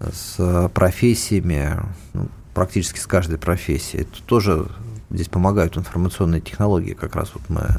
с 0.00 0.70
профессиями, 0.74 1.76
ну, 2.14 2.28
практически 2.54 3.00
с 3.00 3.06
каждой 3.06 3.38
профессией. 3.38 4.02
Это 4.02 4.22
тоже 4.22 4.68
здесь 5.10 5.28
помогают 5.28 5.76
информационные 5.76 6.40
технологии, 6.40 6.92
как 6.92 7.16
раз 7.16 7.30
вот 7.34 7.42
мы, 7.48 7.62
э, 7.62 7.74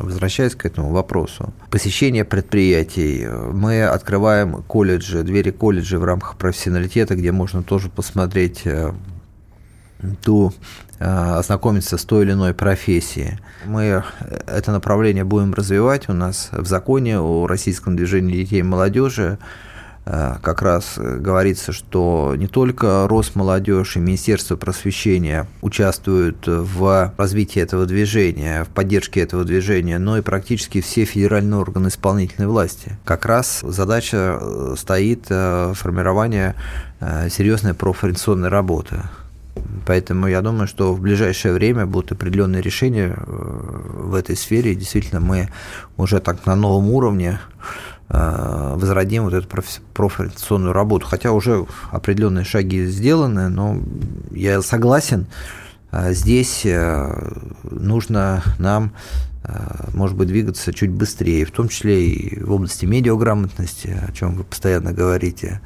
возвращаясь 0.00 0.54
к 0.54 0.64
этому 0.64 0.90
вопросу. 0.90 1.52
Посещение 1.70 2.24
предприятий. 2.24 3.26
Мы 3.26 3.84
открываем 3.84 4.62
колледжи, 4.62 5.22
двери 5.22 5.50
колледжей 5.50 5.98
в 5.98 6.04
рамках 6.04 6.36
профессионалитета, 6.36 7.16
где 7.16 7.32
можно 7.32 7.62
тоже 7.62 7.88
посмотреть 7.88 8.62
э, 10.00 10.06
ту 10.22 10.52
а, 11.00 11.38
ознакомиться 11.38 11.96
с 11.96 12.04
той 12.04 12.24
или 12.24 12.32
иной 12.32 12.54
профессией. 12.54 13.38
Мы 13.64 14.02
это 14.46 14.72
направление 14.72 15.24
будем 15.24 15.54
развивать. 15.54 16.08
У 16.08 16.12
нас 16.12 16.48
в 16.52 16.66
законе 16.66 17.20
о 17.20 17.46
российском 17.46 17.96
движении 17.96 18.42
детей 18.42 18.60
и 18.60 18.62
молодежи 18.64 19.38
а, 20.10 20.38
как 20.42 20.62
раз 20.62 20.94
говорится, 20.96 21.72
что 21.72 22.34
не 22.36 22.46
только 22.46 23.06
Росмолодежь 23.06 23.96
и 23.96 24.00
Министерство 24.00 24.56
просвещения 24.56 25.46
участвуют 25.60 26.46
в 26.46 27.12
развитии 27.16 27.60
этого 27.60 27.84
движения, 27.84 28.64
в 28.64 28.68
поддержке 28.68 29.20
этого 29.20 29.44
движения, 29.44 29.98
но 29.98 30.16
и 30.16 30.22
практически 30.22 30.80
все 30.80 31.04
федеральные 31.04 31.60
органы 31.60 31.88
исполнительной 31.88 32.48
власти. 32.48 32.98
Как 33.04 33.26
раз 33.26 33.60
задача 33.60 34.38
э, 34.40 34.74
стоит 34.78 35.26
э, 35.28 35.74
формирование 35.76 36.54
э, 37.00 37.28
серьезной 37.28 37.74
профориентационной 37.74 38.48
работы. 38.48 39.02
Поэтому 39.86 40.26
я 40.26 40.42
думаю, 40.42 40.66
что 40.66 40.92
в 40.92 41.00
ближайшее 41.00 41.54
время 41.54 41.86
будут 41.86 42.12
определенные 42.12 42.62
решения 42.62 43.14
э, 43.16 43.22
в 43.26 44.14
этой 44.14 44.36
сфере. 44.36 44.72
И 44.72 44.76
действительно, 44.76 45.20
мы 45.20 45.48
уже 45.96 46.20
так 46.20 46.46
на 46.46 46.56
новом 46.56 46.90
уровне 46.90 47.40
э, 48.08 48.74
возродим 48.76 49.24
вот 49.24 49.34
эту 49.34 49.48
профориентационную 49.94 50.72
работу. 50.72 51.06
Хотя 51.06 51.32
уже 51.32 51.66
определенные 51.90 52.44
шаги 52.44 52.86
сделаны, 52.86 53.48
но 53.48 53.80
я 54.30 54.62
согласен, 54.62 55.26
э, 55.92 56.12
здесь 56.12 56.66
нужно 57.62 58.42
нам, 58.58 58.92
может 59.94 60.16
быть, 60.16 60.28
двигаться 60.28 60.74
чуть 60.74 60.90
быстрее, 60.90 61.46
в 61.46 61.52
том 61.52 61.68
числе 61.68 62.06
и 62.06 62.40
в 62.42 62.52
области 62.52 62.84
медиаграмотности, 62.84 63.96
о 64.06 64.12
чем 64.12 64.34
вы 64.34 64.44
постоянно 64.44 64.92
говорите. 64.92 65.62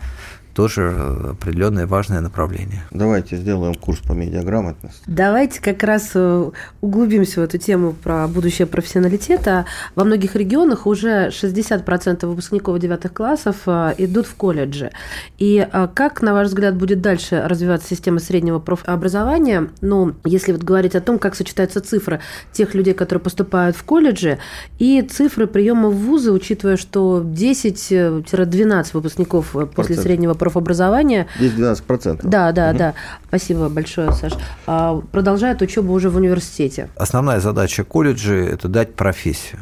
Тоже 0.55 0.91
определенное 1.31 1.87
важное 1.87 2.21
направление. 2.21 2.83
Давайте 2.91 3.37
сделаем 3.37 3.75
курс 3.75 4.01
по 4.01 4.12
медиаграмотности. 4.12 5.03
Давайте 5.07 5.61
как 5.61 5.83
раз 5.83 6.11
э, 6.15 6.51
углубимся 6.81 7.41
в 7.41 7.45
эту 7.45 7.59
тему 7.59 7.93
про 7.93 8.29
будущее 8.29 8.67
профессионалитета. 8.67 9.65
Во 9.95 10.05
многих 10.05 10.37
регионах 10.37 10.87
уже 10.87 11.29
60% 11.29 12.27
выпускников 12.27 12.79
девятых 12.79 13.12
классов 13.12 13.57
э, 13.67 13.95
идут 13.99 14.27
в 14.27 14.35
колледжи. 14.35 14.91
И 15.38 15.67
э, 15.71 15.88
как, 15.95 16.21
на 16.21 16.35
ваш 16.35 16.49
взгляд, 16.49 16.77
будет 16.77 17.01
дальше 17.01 17.43
развиваться 17.47 17.88
система 17.88 18.21
среднего 18.21 18.59
профобразования? 18.59 19.71
Ну, 19.81 20.15
если 20.25 20.53
вот 20.53 20.62
говорить 20.62 20.95
о 20.95 21.01
том, 21.01 21.19
как 21.19 21.35
сочетаются 21.35 21.81
цифры 21.81 22.21
тех 22.53 22.75
людей, 22.75 22.93
которые 22.93 23.23
поступают 23.23 23.77
в 23.77 23.85
колледжи, 23.85 24.38
и 24.79 25.01
цифры 25.03 25.47
приема 25.47 25.88
в 25.88 25.97
вузы, 25.97 26.31
учитывая, 26.31 26.77
что 26.77 27.23
10-12 27.25 28.87
выпускников 28.93 29.57
после 29.75 29.97
среднего 29.97 30.35
профобразования. 30.42 31.28
10-12%. 31.38 32.20
Да, 32.24 32.50
да, 32.50 32.70
угу. 32.70 32.78
да. 32.78 32.94
Спасибо 33.28 33.68
большое, 33.68 34.12
Саш. 34.12 34.33
А, 34.66 35.00
продолжает 35.12 35.62
учебу 35.62 35.92
уже 35.92 36.11
в 36.11 36.16
университете. 36.16 36.88
Основная 36.96 37.38
задача 37.38 37.85
колледжа– 37.85 38.35
это 38.35 38.66
дать 38.66 38.94
профессию. 38.94 39.61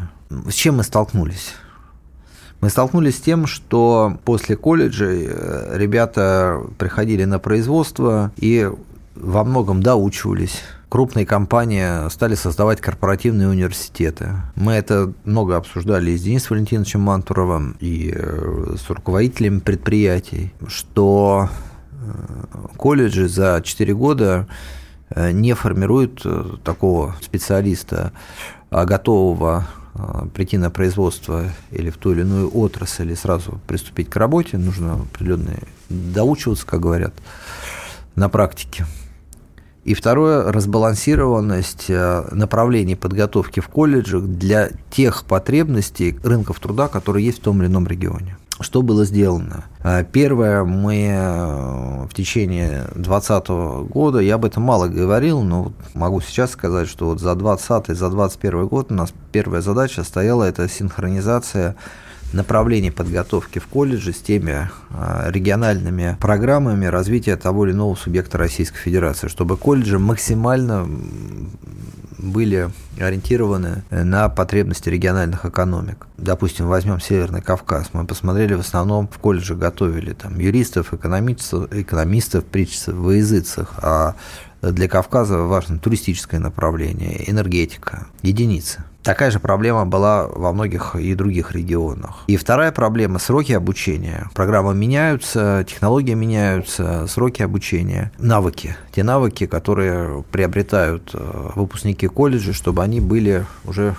С 0.48 0.54
чем 0.54 0.78
мы 0.78 0.84
столкнулись? 0.84 1.52
Мы 2.62 2.70
столкнулись 2.70 3.18
с 3.18 3.20
тем, 3.20 3.46
что 3.46 4.18
после 4.24 4.56
колледжа 4.56 5.06
э, 5.06 5.76
ребята 5.76 6.62
приходили 6.78 7.24
на 7.24 7.38
производство 7.38 8.32
и 8.36 8.70
во 9.14 9.44
многом 9.44 9.82
доучивались 9.82 10.62
крупные 10.90 11.24
компании 11.24 12.10
стали 12.10 12.34
создавать 12.34 12.80
корпоративные 12.80 13.48
университеты. 13.48 14.34
Мы 14.56 14.72
это 14.72 15.14
много 15.24 15.56
обсуждали 15.56 16.10
и 16.10 16.18
с 16.18 16.22
Денисом 16.22 16.56
Валентиновичем 16.56 17.00
Мантуровым, 17.00 17.76
и 17.80 18.12
э, 18.14 18.74
с 18.76 18.90
руководителями 18.90 19.60
предприятий, 19.60 20.52
что 20.66 21.48
э, 21.92 22.66
колледжи 22.76 23.28
за 23.28 23.62
4 23.64 23.94
года 23.94 24.48
э, 25.10 25.30
не 25.30 25.54
формируют 25.54 26.26
такого 26.64 27.14
специалиста, 27.22 28.12
а 28.68 28.84
готового 28.84 29.66
прийти 30.34 30.56
на 30.56 30.70
производство 30.70 31.44
или 31.72 31.90
в 31.90 31.96
ту 31.98 32.12
или 32.12 32.20
иную 32.20 32.56
отрасль 32.56 33.10
и 33.10 33.16
сразу 33.16 33.60
приступить 33.66 34.08
к 34.08 34.16
работе, 34.16 34.56
нужно 34.56 34.94
определенные 34.94 35.64
доучиваться, 35.88 36.64
как 36.64 36.80
говорят, 36.80 37.12
на 38.14 38.28
практике. 38.28 38.86
И 39.84 39.94
второе– 39.94 40.52
разбалансированность 40.52 41.86
э, 41.88 42.28
направлений 42.32 42.96
подготовки 42.96 43.60
в 43.60 43.68
колледжах 43.68 44.24
для 44.24 44.70
тех 44.90 45.24
потребностей 45.24 46.18
рынков 46.22 46.60
труда, 46.60 46.88
которые 46.88 47.24
есть 47.24 47.38
в 47.38 47.42
том 47.42 47.62
или 47.62 47.68
ином 47.68 47.86
регионе. 47.86 48.36
Что 48.60 48.82
было 48.82 49.06
сделано? 49.06 49.64
Э, 49.82 50.04
первое, 50.04 50.64
мы 50.64 51.06
э, 51.10 52.06
в 52.06 52.12
течение 52.12 52.88
2020 52.94 53.48
года, 53.88 54.18
я 54.18 54.34
об 54.34 54.44
этом 54.44 54.64
мало 54.64 54.88
говорил, 54.88 55.40
но 55.40 55.72
могу 55.94 56.20
сейчас 56.20 56.50
сказать, 56.50 56.86
что 56.86 57.06
вот 57.06 57.20
за 57.20 57.34
2020 57.34 57.88
и 57.88 57.94
за 57.94 58.10
2021 58.10 58.66
год 58.66 58.92
у 58.92 58.94
нас 58.94 59.14
первая 59.32 59.62
задача 59.62 60.04
стояла– 60.04 60.44
это 60.44 60.68
синхронизация 60.68 61.74
направлений 62.32 62.90
подготовки 62.90 63.58
в 63.58 63.66
колледже 63.66 64.12
с 64.12 64.18
теми 64.18 64.70
а, 64.90 65.30
региональными 65.30 66.16
программами 66.20 66.86
развития 66.86 67.36
того 67.36 67.66
или 67.66 67.72
иного 67.72 67.94
субъекта 67.94 68.38
Российской 68.38 68.78
Федерации, 68.78 69.28
чтобы 69.28 69.56
колледжи 69.56 69.98
максимально 69.98 70.88
были 72.18 72.70
ориентированы 72.98 73.82
на 73.90 74.28
потребности 74.28 74.88
региональных 74.88 75.46
экономик. 75.46 76.06
Допустим, 76.18 76.68
возьмем 76.68 77.00
Северный 77.00 77.40
Кавказ. 77.40 77.90
Мы 77.92 78.06
посмотрели, 78.06 78.54
в 78.54 78.60
основном 78.60 79.08
в 79.08 79.18
колледже 79.18 79.54
готовили 79.54 80.12
там 80.12 80.38
юристов, 80.38 80.92
экономистов, 80.92 81.72
экономистов 81.72 82.44
при 82.44 82.62
языцах, 82.62 83.74
а 83.78 84.16
для 84.62 84.88
Кавказа 84.88 85.38
важно 85.38 85.78
туристическое 85.78 86.38
направление, 86.38 87.30
энергетика, 87.30 88.06
единицы. 88.22 88.84
Такая 89.02 89.30
же 89.30 89.40
проблема 89.40 89.86
была 89.86 90.26
во 90.26 90.52
многих 90.52 90.94
и 90.94 91.14
других 91.14 91.52
регионах. 91.52 92.24
И 92.26 92.36
вторая 92.36 92.70
проблема– 92.70 93.18
сроки 93.20 93.52
обучения. 93.52 94.28
Программы 94.34 94.74
меняются, 94.74 95.64
технологии 95.66 96.14
меняются, 96.14 97.06
сроки 97.06 97.42
обучения, 97.42 98.12
навыки. 98.18 98.76
Те 98.92 99.02
навыки, 99.02 99.46
которые 99.46 100.22
приобретают 100.30 101.10
э, 101.14 101.50
выпускники 101.54 102.08
колледжа, 102.08 102.52
чтобы 102.52 102.82
они 102.82 103.00
были 103.00 103.46
уже 103.64 103.94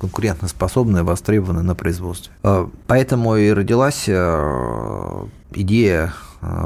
конкурентоспособны 0.00 1.04
востребованы 1.04 1.62
на 1.62 1.74
производстве. 1.74 2.32
Э, 2.42 2.66
поэтому 2.86 3.36
и 3.36 3.50
родилась 3.50 4.04
э, 4.06 5.26
идея 5.52 6.14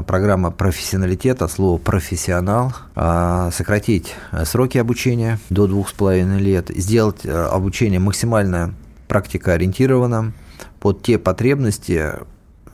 программа 0.07 0.51
профессионалитета, 0.51 1.47
слово 1.47 1.77
профессионал, 1.77 2.73
э, 2.95 3.49
сократить 3.53 4.15
сроки 4.45 4.77
обучения 4.77 5.39
до 5.49 5.67
двух 5.67 5.89
с 5.89 5.93
половиной 5.93 6.39
лет, 6.39 6.69
сделать 6.69 7.25
э, 7.25 7.31
обучение 7.31 7.99
максимально 7.99 8.73
практикоориентированным 9.07 10.33
под 10.79 11.03
те 11.03 11.17
потребности 11.17 12.13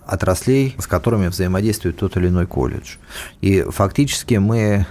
отраслей, 0.06 0.76
с 0.78 0.88
которыми 0.88 1.28
взаимодействует 1.28 1.98
тот 1.98 2.18
или 2.18 2.28
иной 2.28 2.46
колледж. 2.46 2.98
И 3.42 3.62
фактически 3.62 4.36
мы 4.36 4.86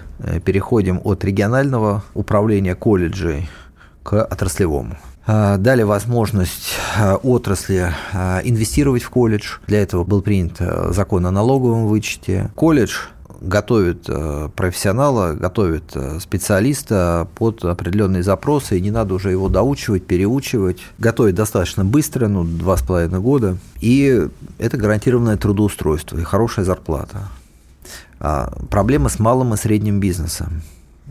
переходим 0.44 1.00
от 1.04 1.24
регионального 1.24 2.02
управления 2.14 2.74
колледжей 2.74 3.48
к 4.02 4.24
отраслевому. 4.24 4.96
А, 5.26 5.56
дали 5.56 5.82
возможность 5.82 6.74
а, 6.98 7.16
отрасли 7.16 7.92
а, 8.12 8.40
инвестировать 8.44 9.02
в 9.02 9.10
колледж. 9.10 9.56
Для 9.66 9.82
этого 9.82 10.04
был 10.04 10.20
принят 10.20 10.60
закон 10.90 11.26
о 11.26 11.30
налоговом 11.30 11.86
вычете. 11.86 12.50
Колледж 12.54 12.98
готовит 13.40 14.06
профессионала, 14.54 15.34
готовит 15.34 15.94
специалиста 16.20 17.28
под 17.34 17.62
определенные 17.64 18.22
запросы, 18.22 18.78
и 18.78 18.80
не 18.80 18.90
надо 18.90 19.14
уже 19.14 19.30
его 19.30 19.50
доучивать, 19.50 20.06
переучивать. 20.06 20.78
Готовит 20.98 21.34
достаточно 21.34 21.84
быстро, 21.84 22.28
ну, 22.28 22.44
два 22.44 22.78
с 22.78 22.82
половиной 22.82 23.20
года. 23.20 23.58
И 23.80 24.28
это 24.58 24.78
гарантированное 24.78 25.36
трудоустройство 25.36 26.18
и 26.18 26.22
хорошая 26.22 26.64
зарплата. 26.64 27.28
Проблема 28.70 29.10
с 29.10 29.18
малым 29.18 29.52
и 29.52 29.58
средним 29.58 30.00
бизнесом. 30.00 30.62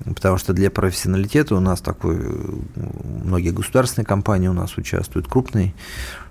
Потому 0.06 0.38
что 0.38 0.54
для 0.54 0.72
профессионалитета 0.72 1.56
у 1.56 1.60
нас 1.60 1.80
такой, 1.82 2.20
многие 3.24 3.52
государственные 3.52 4.06
компании 4.06 4.48
у 4.48 4.54
нас 4.54 4.76
участвуют, 4.78 5.28
крупный 5.28 5.76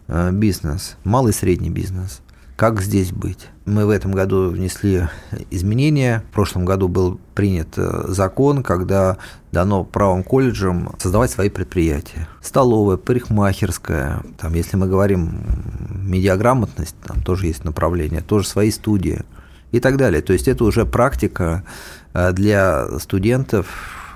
э, 0.09 0.33
бизнес, 0.33 0.97
малый 1.05 1.31
и 1.31 1.35
средний 1.35 1.71
бизнес. 1.71 2.21
Как 2.57 2.81
здесь 2.83 3.13
быть? 3.13 3.49
Мы 3.65 3.87
в 3.87 3.91
этом 3.91 4.13
году 4.13 4.51
внесли 4.51 5.09
изменения. 5.51 6.23
В 6.31 6.35
прошлом 6.35 6.65
году 6.65 6.89
был 6.89 7.21
принят 7.35 7.69
э, 7.77 8.05
закон, 8.09 8.65
когда 8.65 9.17
дано 9.53 9.85
правым 9.85 10.25
колледжам 10.25 10.95
создавать 10.99 11.31
свои 11.31 11.49
предприятия. 11.49 12.29
Столовая, 12.41 12.97
парикмахерская, 12.97 14.23
там, 14.39 14.55
если 14.55 14.77
мы 14.77 14.89
говорим 14.89 15.45
медиаграмотность, 15.89 16.97
там 17.07 17.23
тоже 17.23 17.47
есть 17.47 17.65
направление, 17.65 18.23
тоже 18.23 18.49
свои 18.49 18.73
студии 18.73 19.23
и 19.71 19.81
так 19.81 19.97
далее. 19.97 20.21
То 20.21 20.33
есть 20.33 20.49
это 20.49 20.65
уже 20.65 20.85
практика 20.85 21.63
Э, 21.65 22.02
для 22.15 22.99
студентов, 22.99 23.67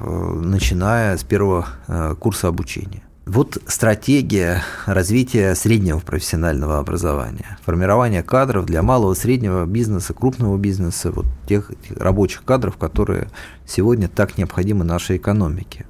э, 0.01 0.05
начиная 0.07 1.17
с 1.17 1.25
первого 1.25 1.67
э, 1.89 2.15
курса 2.19 2.49
обучения. 2.49 3.03
Вот 3.25 3.59
стратегия 3.67 4.63
развития 4.87 5.55
среднего 5.57 5.99
профессионального 5.99 6.79
образования, 6.79 7.59
формирование 7.65 8.23
кадров 8.23 8.67
для 8.67 8.83
малого, 8.83 9.15
среднего 9.15 9.67
бизнеса, 9.67 10.15
крупного 10.15 10.57
бизнеса, 10.59 11.11
вот 11.11 11.27
тех, 11.49 11.73
тех 11.89 11.97
рабочих 11.97 12.45
кадров, 12.45 12.77
которые 12.77 13.29
сегодня 13.67 14.09
так 14.09 14.39
необходимы 14.39 14.85
нашей 14.85 15.17
экономике. 15.17 15.87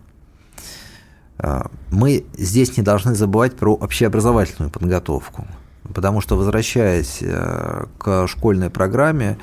Мы 1.90 2.24
здесь 2.38 2.78
не 2.78 2.82
должны 2.82 3.14
забывать 3.14 3.54
про 3.54 3.74
общеобразовательную 3.74 4.70
подготовку, 4.70 5.46
потому 5.92 6.22
что, 6.22 6.38
возвращаясь 6.38 7.22
к 7.98 8.26
школьной 8.28 8.70
программе, 8.70 9.36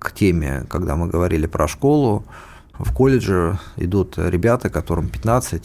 к 0.00 0.12
теме, 0.12 0.64
когда 0.68 0.96
мы 0.96 1.06
говорили 1.06 1.46
про 1.46 1.68
школу, 1.68 2.24
в 2.72 2.92
колледже 2.92 3.58
идут 3.76 4.18
ребята, 4.18 4.70
которым 4.70 5.06
15-16 5.06 5.62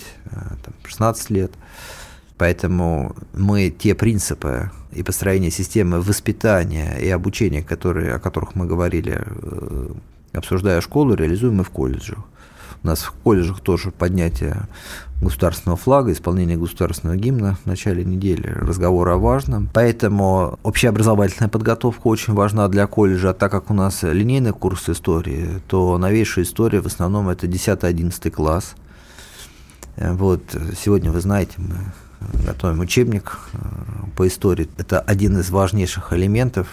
э, 0.84 1.34
лет. 1.34 1.52
Поэтому 2.38 3.15
мы 3.34 3.69
те 3.69 3.95
принципы 3.95 4.69
и 4.91 5.02
построение 5.04 5.52
системы 5.52 6.02
воспитания 6.02 6.98
и 6.98 7.10
обучения, 7.10 7.63
которые, 7.63 8.13
о 8.13 8.19
которых 8.19 8.56
мы 8.56 8.65
говорили, 8.65 9.24
э, 9.26 9.88
обсуждая 10.34 10.82
школу, 10.82 11.15
реализуем 11.15 11.62
и 11.62 11.63
в 11.63 11.69
колледжах. 11.69 12.19
У 12.83 12.88
нас 12.88 12.99
в 12.99 13.11
колледжах 13.11 13.59
тоже 13.61 13.91
поднятие 13.91 14.67
государственного 15.21 15.77
флага, 15.77 16.11
исполнение 16.11 16.57
государственного 16.57 17.17
гимна 17.17 17.57
в 17.63 17.65
начале 17.65 18.03
недели, 18.03 18.47
разговор 18.47 19.09
о 19.09 19.17
важном. 19.17 19.69
Поэтому 19.73 20.59
общеобразовательная 20.63 21.49
подготовка 21.49 22.07
очень 22.07 22.33
важна 22.33 22.67
для 22.67 22.85
колледжа, 22.88 23.31
а 23.31 23.33
так 23.33 23.51
как 23.51 23.71
у 23.71 23.73
нас 23.73 24.03
линейный 24.03 24.51
курс 24.51 24.89
истории, 24.89 25.61
то 25.67 25.97
новейшая 25.97 26.45
история 26.45 26.81
в 26.81 26.88
основном 26.88 27.29
это 27.29 27.47
10-11 27.47 28.29
класс. 28.29 28.75
Вот, 29.97 30.41
сегодня, 30.77 31.11
вы 31.11 31.21
знаете, 31.21 31.53
мы 31.57 31.77
готовим 32.45 32.80
учебник 32.80 33.39
по 34.15 34.28
истории. 34.28 34.67
Это 34.78 34.99
один 34.99 35.38
из 35.39 35.49
важнейших 35.49 36.13
элементов 36.13 36.67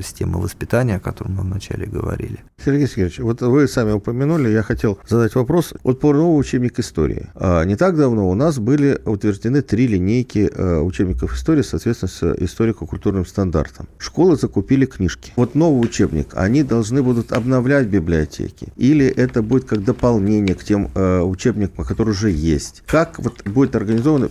системы 0.00 0.40
воспитания, 0.40 0.96
о 0.96 1.00
котором 1.00 1.34
мы 1.34 1.42
вначале 1.42 1.86
говорили. 1.86 2.38
Сергей 2.62 2.88
Сергеевич, 2.88 3.20
вот 3.20 3.40
вы 3.40 3.68
сами 3.68 3.92
упомянули, 3.92 4.48
я 4.48 4.62
хотел 4.62 4.98
задать 5.08 5.34
вопрос 5.34 5.74
вот 5.84 6.00
по 6.00 6.12
новому 6.12 6.36
учебник 6.36 6.78
истории. 6.78 7.28
А, 7.34 7.62
не 7.64 7.76
так 7.76 7.96
давно 7.96 8.28
у 8.28 8.34
нас 8.34 8.58
были 8.58 9.00
утверждены 9.04 9.62
три 9.62 9.86
линейки 9.86 10.50
а, 10.52 10.80
учебников 10.82 11.34
истории, 11.34 11.62
соответственно, 11.62 12.10
с 12.10 12.44
историко-культурным 12.44 13.24
стандартом. 13.26 13.88
Школы 13.98 14.36
закупили 14.36 14.86
книжки. 14.86 15.32
Вот 15.36 15.54
новый 15.54 15.84
учебник, 15.84 16.32
они 16.34 16.62
должны 16.62 17.02
будут 17.02 17.32
обновлять 17.32 17.86
библиотеки? 17.86 18.68
Или 18.76 19.06
это 19.06 19.42
будет 19.42 19.64
как 19.64 19.84
дополнение 19.84 20.54
к 20.54 20.64
тем 20.64 20.90
а, 20.94 21.22
учебникам, 21.22 21.84
которые 21.84 22.12
уже 22.12 22.30
есть? 22.30 22.82
Как 22.86 23.18
вот 23.18 23.46
будет 23.46 23.76
организовано? 23.76 24.30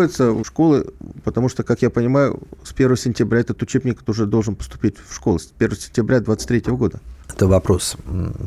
Беспокоятся 0.00 0.44
школы, 0.44 0.86
потому 1.24 1.48
что, 1.50 1.62
как 1.62 1.82
я 1.82 1.90
понимаю, 1.90 2.40
с 2.64 2.72
1 2.72 2.96
сентября 2.96 3.40
этот 3.40 3.62
учебник 3.62 4.00
уже 4.06 4.24
должен 4.24 4.54
поступить 4.54 4.96
в 4.96 5.14
школу, 5.14 5.38
с 5.38 5.52
1 5.58 5.76
сентября 5.76 6.20
2023 6.20 6.72
года. 6.74 7.00
Это 7.28 7.46
вопрос 7.46 7.96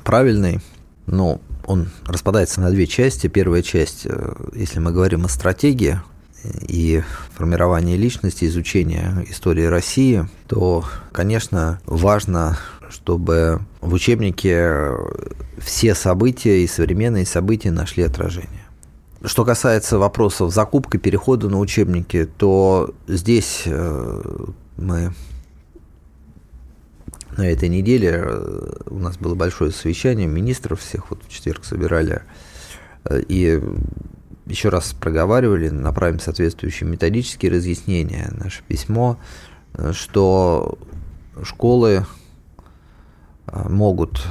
правильный, 0.04 0.62
но 1.06 1.40
он 1.68 1.90
распадается 2.06 2.60
на 2.60 2.72
две 2.72 2.88
части. 2.88 3.28
Первая 3.28 3.62
часть, 3.62 4.06
э, 4.06 4.34
если 4.56 4.80
мы 4.80 4.92
говорим 4.92 5.26
о 5.26 5.30
стратегии 5.30 6.00
и 6.68 7.04
формировании 7.36 7.98
личности, 7.98 8.46
изучения 8.46 9.24
истории 9.30 9.66
России, 9.66 10.28
то, 10.48 10.84
конечно, 11.12 11.80
важно, 11.86 12.58
чтобы 12.90 13.62
в 13.80 13.94
учебнике 13.94 14.90
все 15.60 15.94
события 15.94 16.64
и 16.64 16.68
современные 16.68 17.28
события 17.28 17.70
нашли 17.70 18.04
отражение. 18.04 18.63
Что 19.26 19.46
касается 19.46 19.98
вопросов 19.98 20.54
закупки, 20.54 20.98
перехода 20.98 21.48
на 21.48 21.58
учебники, 21.58 22.26
то 22.26 22.94
здесь 23.08 23.64
э, 23.66 24.22
мы 24.76 25.14
на 27.38 27.48
этой 27.48 27.70
неделе 27.70 28.22
э, 28.22 28.74
у 28.88 29.00
нас 29.00 29.18
было 29.18 29.34
большое 29.34 29.72
совещание 29.72 30.28
министров 30.28 30.82
всех, 30.82 31.10
вот 31.10 31.24
в 31.24 31.30
четверг 31.30 31.64
собирали, 31.64 32.24
э, 33.06 33.22
и 33.30 33.64
еще 34.46 34.68
раз 34.68 34.92
проговаривали, 34.92 35.70
направим 35.70 36.20
соответствующие 36.20 36.90
методические 36.90 37.54
разъяснения, 37.54 38.30
наше 38.38 38.62
письмо, 38.64 39.18
что 39.94 40.78
школы 41.44 42.06
могут 43.48 44.22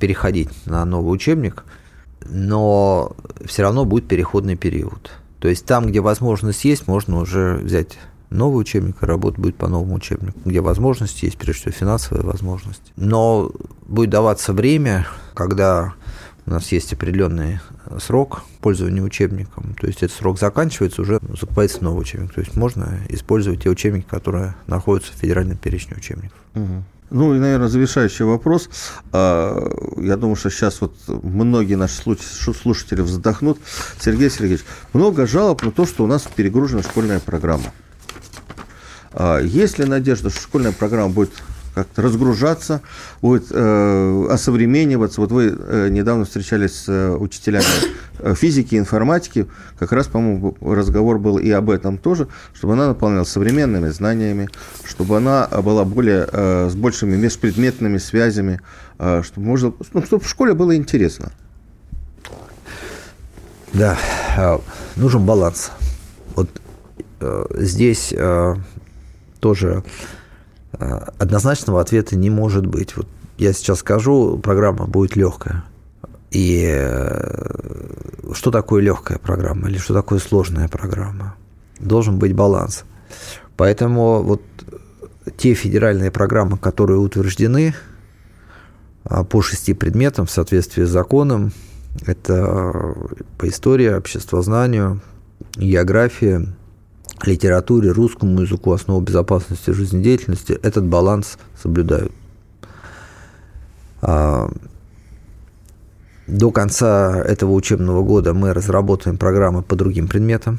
переходить 0.00 0.50
на 0.66 0.84
новый 0.84 1.14
учебник– 1.14 1.64
но 2.24 3.16
все 3.44 3.62
равно 3.62 3.84
будет 3.84 4.06
переходный 4.08 4.56
период. 4.56 5.10
То 5.40 5.48
есть 5.48 5.66
там, 5.66 5.86
где 5.86 6.00
возможность 6.00 6.64
есть, 6.64 6.86
можно 6.88 7.18
уже 7.18 7.56
взять 7.62 7.98
новый 8.30 8.60
учебник, 8.60 9.02
и 9.02 9.06
работа 9.06 9.40
будет 9.40 9.56
по 9.56 9.68
новому 9.68 9.94
учебнику, 9.94 10.38
где 10.44 10.60
возможность 10.60 11.22
есть, 11.22 11.38
прежде 11.38 11.60
всего 11.60 11.72
финансовая 11.72 12.24
возможность. 12.24 12.92
Но 12.96 13.52
будет 13.86 14.10
даваться 14.10 14.52
время, 14.52 15.06
когда 15.34 15.94
у 16.46 16.50
нас 16.50 16.72
есть 16.72 16.92
определенный 16.92 17.60
срок 17.98 18.42
пользования 18.60 19.02
учебником, 19.02 19.74
то 19.80 19.86
есть 19.86 20.02
этот 20.02 20.16
срок 20.16 20.38
заканчивается, 20.38 21.02
уже 21.02 21.20
закупается 21.38 21.82
новый 21.82 22.02
учебник. 22.02 22.34
То 22.34 22.40
есть 22.40 22.56
можно 22.56 23.00
использовать 23.08 23.62
те 23.62 23.70
учебники, 23.70 24.06
которые 24.08 24.54
находятся 24.66 25.12
в 25.12 25.16
федеральном 25.16 25.56
перечне 25.56 25.96
учебников. 25.96 26.38
Угу. 26.54 26.84
Ну 27.10 27.34
и, 27.34 27.38
наверное, 27.38 27.68
завершающий 27.68 28.24
вопрос. 28.24 28.68
А, 29.12 29.70
я 29.98 30.16
думаю, 30.16 30.36
что 30.36 30.50
сейчас 30.50 30.80
вот 30.80 30.96
многие 31.06 31.74
наши 31.74 32.02
слушатели 32.60 33.00
вздохнут. 33.02 33.58
Сергей 34.00 34.30
Сергеевич, 34.30 34.64
много 34.92 35.26
жалоб 35.26 35.62
на 35.62 35.70
то, 35.70 35.86
что 35.86 36.04
у 36.04 36.06
нас 36.06 36.22
перегружена 36.22 36.82
школьная 36.82 37.20
программа. 37.20 37.72
А, 39.12 39.38
есть 39.38 39.78
ли 39.78 39.84
надежда, 39.84 40.30
что 40.30 40.40
школьная 40.40 40.72
программа 40.72 41.10
будет 41.10 41.30
как-то 41.74 42.02
разгружаться, 42.02 42.82
будет 43.20 43.46
э, 43.50 44.26
осовремениваться. 44.30 45.20
Вот 45.20 45.32
вы 45.32 45.56
э, 45.56 45.88
недавно 45.90 46.24
встречались 46.24 46.84
с 46.84 46.88
э, 46.88 47.16
учителями 47.16 47.64
э, 48.18 48.34
физики, 48.34 48.76
информатики, 48.76 49.46
как 49.78 49.92
раз, 49.92 50.06
по-моему, 50.06 50.56
разговор 50.60 51.18
был 51.18 51.38
и 51.38 51.50
об 51.50 51.70
этом 51.70 51.98
тоже, 51.98 52.28
чтобы 52.54 52.74
она 52.74 52.88
наполнялась 52.88 53.28
современными 53.28 53.88
знаниями, 53.88 54.48
чтобы 54.84 55.16
она 55.16 55.46
была 55.48 55.84
более, 55.84 56.28
э, 56.30 56.68
с 56.70 56.74
большими 56.76 57.16
межпредметными 57.16 57.98
связями, 57.98 58.60
э, 58.98 59.22
чтобы, 59.24 59.46
можно, 59.46 59.72
ну, 59.92 60.02
чтобы 60.02 60.24
в 60.24 60.28
школе 60.28 60.54
было 60.54 60.76
интересно. 60.76 61.32
Да, 63.72 63.98
э, 64.36 64.58
нужен 64.94 65.26
баланс. 65.26 65.72
Вот 66.36 66.48
э, 67.20 67.44
здесь 67.56 68.14
э, 68.16 68.54
тоже 69.40 69.82
однозначного 71.18 71.80
ответа 71.80 72.16
не 72.16 72.30
может 72.30 72.66
быть. 72.66 72.96
Вот 72.96 73.06
я 73.38 73.52
сейчас 73.52 73.80
скажу, 73.80 74.38
программа 74.38 74.86
будет 74.86 75.16
легкая. 75.16 75.64
И 76.30 76.68
э, 76.68 78.32
что 78.32 78.50
такое 78.50 78.82
легкая 78.82 79.18
программа 79.18 79.68
или 79.68 79.78
что 79.78 79.94
такое 79.94 80.18
сложная 80.18 80.68
программа? 80.68 81.36
Должен 81.78 82.18
быть 82.18 82.34
баланс. 82.34 82.84
Поэтому 83.56 84.22
вот 84.22 84.42
те 85.36 85.54
федеральные 85.54 86.10
программы, 86.10 86.58
которые 86.58 86.98
утверждены 86.98 87.74
а, 89.04 89.24
по 89.24 89.42
шести 89.42 89.74
предметам 89.74 90.26
в 90.26 90.30
соответствии 90.30 90.84
с 90.84 90.90
законом, 90.90 91.52
это 92.06 92.94
по 93.38 93.48
истории, 93.48 93.88
обществознанию, 93.88 95.00
географии, 95.56 96.48
литературе, 97.26 97.90
русскому 97.90 98.42
языку, 98.42 98.72
основу 98.72 99.00
безопасности 99.00 99.70
жизнедеятельности, 99.70 100.52
этот 100.62 100.84
баланс 100.84 101.38
соблюдают. 101.60 102.12
А, 104.02 104.50
до 106.26 106.50
конца 106.50 107.22
этого 107.22 107.52
учебного 107.52 108.02
года 108.02 108.32
мы 108.34 108.52
разработаем 108.52 109.18
программы 109.18 109.62
по 109.62 109.76
другим 109.76 110.08
предметам. 110.08 110.58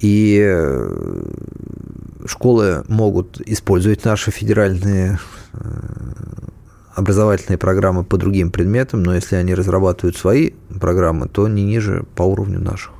И 0.00 0.40
э, 0.44 1.22
школы 2.26 2.82
могут 2.88 3.40
использовать 3.42 4.04
наши 4.04 4.32
федеральные 4.32 5.20
э, 5.52 5.58
образовательные 6.94 7.58
программы 7.58 8.02
по 8.02 8.16
другим 8.16 8.50
предметам, 8.50 9.02
но 9.02 9.14
если 9.14 9.36
они 9.36 9.54
разрабатывают 9.54 10.16
свои 10.16 10.50
программы, 10.80 11.28
то 11.28 11.46
не 11.46 11.64
ниже 11.64 12.04
по 12.16 12.22
уровню 12.22 12.58
наших. 12.58 12.92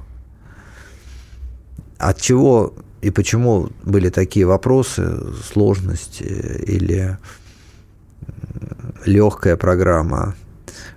От 2.03 2.21
чего 2.21 2.75
и 3.01 3.11
почему 3.11 3.69
были 3.85 4.09
такие 4.09 4.45
вопросы, 4.45 5.21
сложности 5.53 6.25
или 6.67 7.17
легкая 9.05 9.57
программа? 9.57 10.35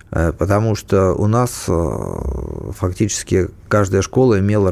Э, 0.09 0.31
потому 0.31 0.73
что 0.73 1.13
у 1.13 1.27
нас 1.27 1.65
э, 1.67 2.71
фактически 2.71 3.49
каждая 3.67 4.01
школа 4.01 4.39
имела, 4.39 4.71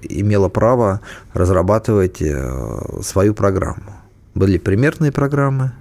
имела 0.00 0.48
право 0.48 1.02
разрабатывать 1.34 2.22
э, 2.22 3.00
свою 3.02 3.34
программу. 3.34 3.92
Были 4.34 4.56
примерные 4.56 5.12
программы, 5.12 5.72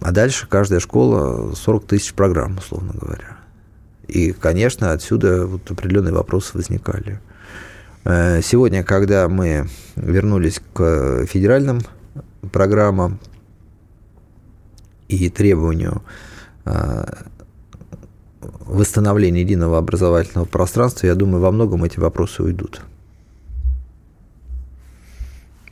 а 0.00 0.10
дальше 0.10 0.46
каждая 0.48 0.80
школа 0.80 1.54
40 1.54 1.84
тысяч 1.84 2.14
программ, 2.14 2.56
условно 2.56 2.94
говоря. 2.98 3.36
И, 4.08 4.32
конечно, 4.32 4.92
отсюда 4.92 5.46
вот 5.46 5.70
определенные 5.70 6.14
вопросы 6.14 6.56
возникали. 6.56 7.20
Э, 8.04 8.40
сегодня, 8.42 8.82
когда 8.82 9.28
мы 9.28 9.68
вернулись 9.96 10.60
к 10.72 11.26
федеральным 11.26 11.80
программам 12.52 13.20
и 15.08 15.28
требованию 15.28 16.02
э, 16.64 17.04
восстановления 18.40 19.42
единого 19.42 19.78
образовательного 19.78 20.46
пространства, 20.46 21.06
я 21.06 21.14
думаю, 21.14 21.40
во 21.40 21.52
многом 21.52 21.84
эти 21.84 21.98
вопросы 21.98 22.42
уйдут. 22.42 22.82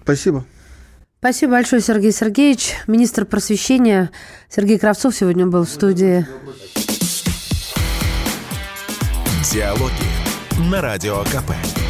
Спасибо. 0.03 0.45
Спасибо 1.19 1.53
большое, 1.53 1.83
Сергей 1.83 2.12
Сергеевич. 2.12 2.75
Министр 2.87 3.27
просвещения 3.27 4.11
Сергей 4.49 4.79
Кравцов 4.79 5.14
сегодня 5.14 5.47
был 5.47 5.64
в 5.64 5.69
студии. 5.69 6.27
Диалоги 9.53 10.71
на 10.71 10.81
Радио 10.81 11.23
КП. 11.25 11.89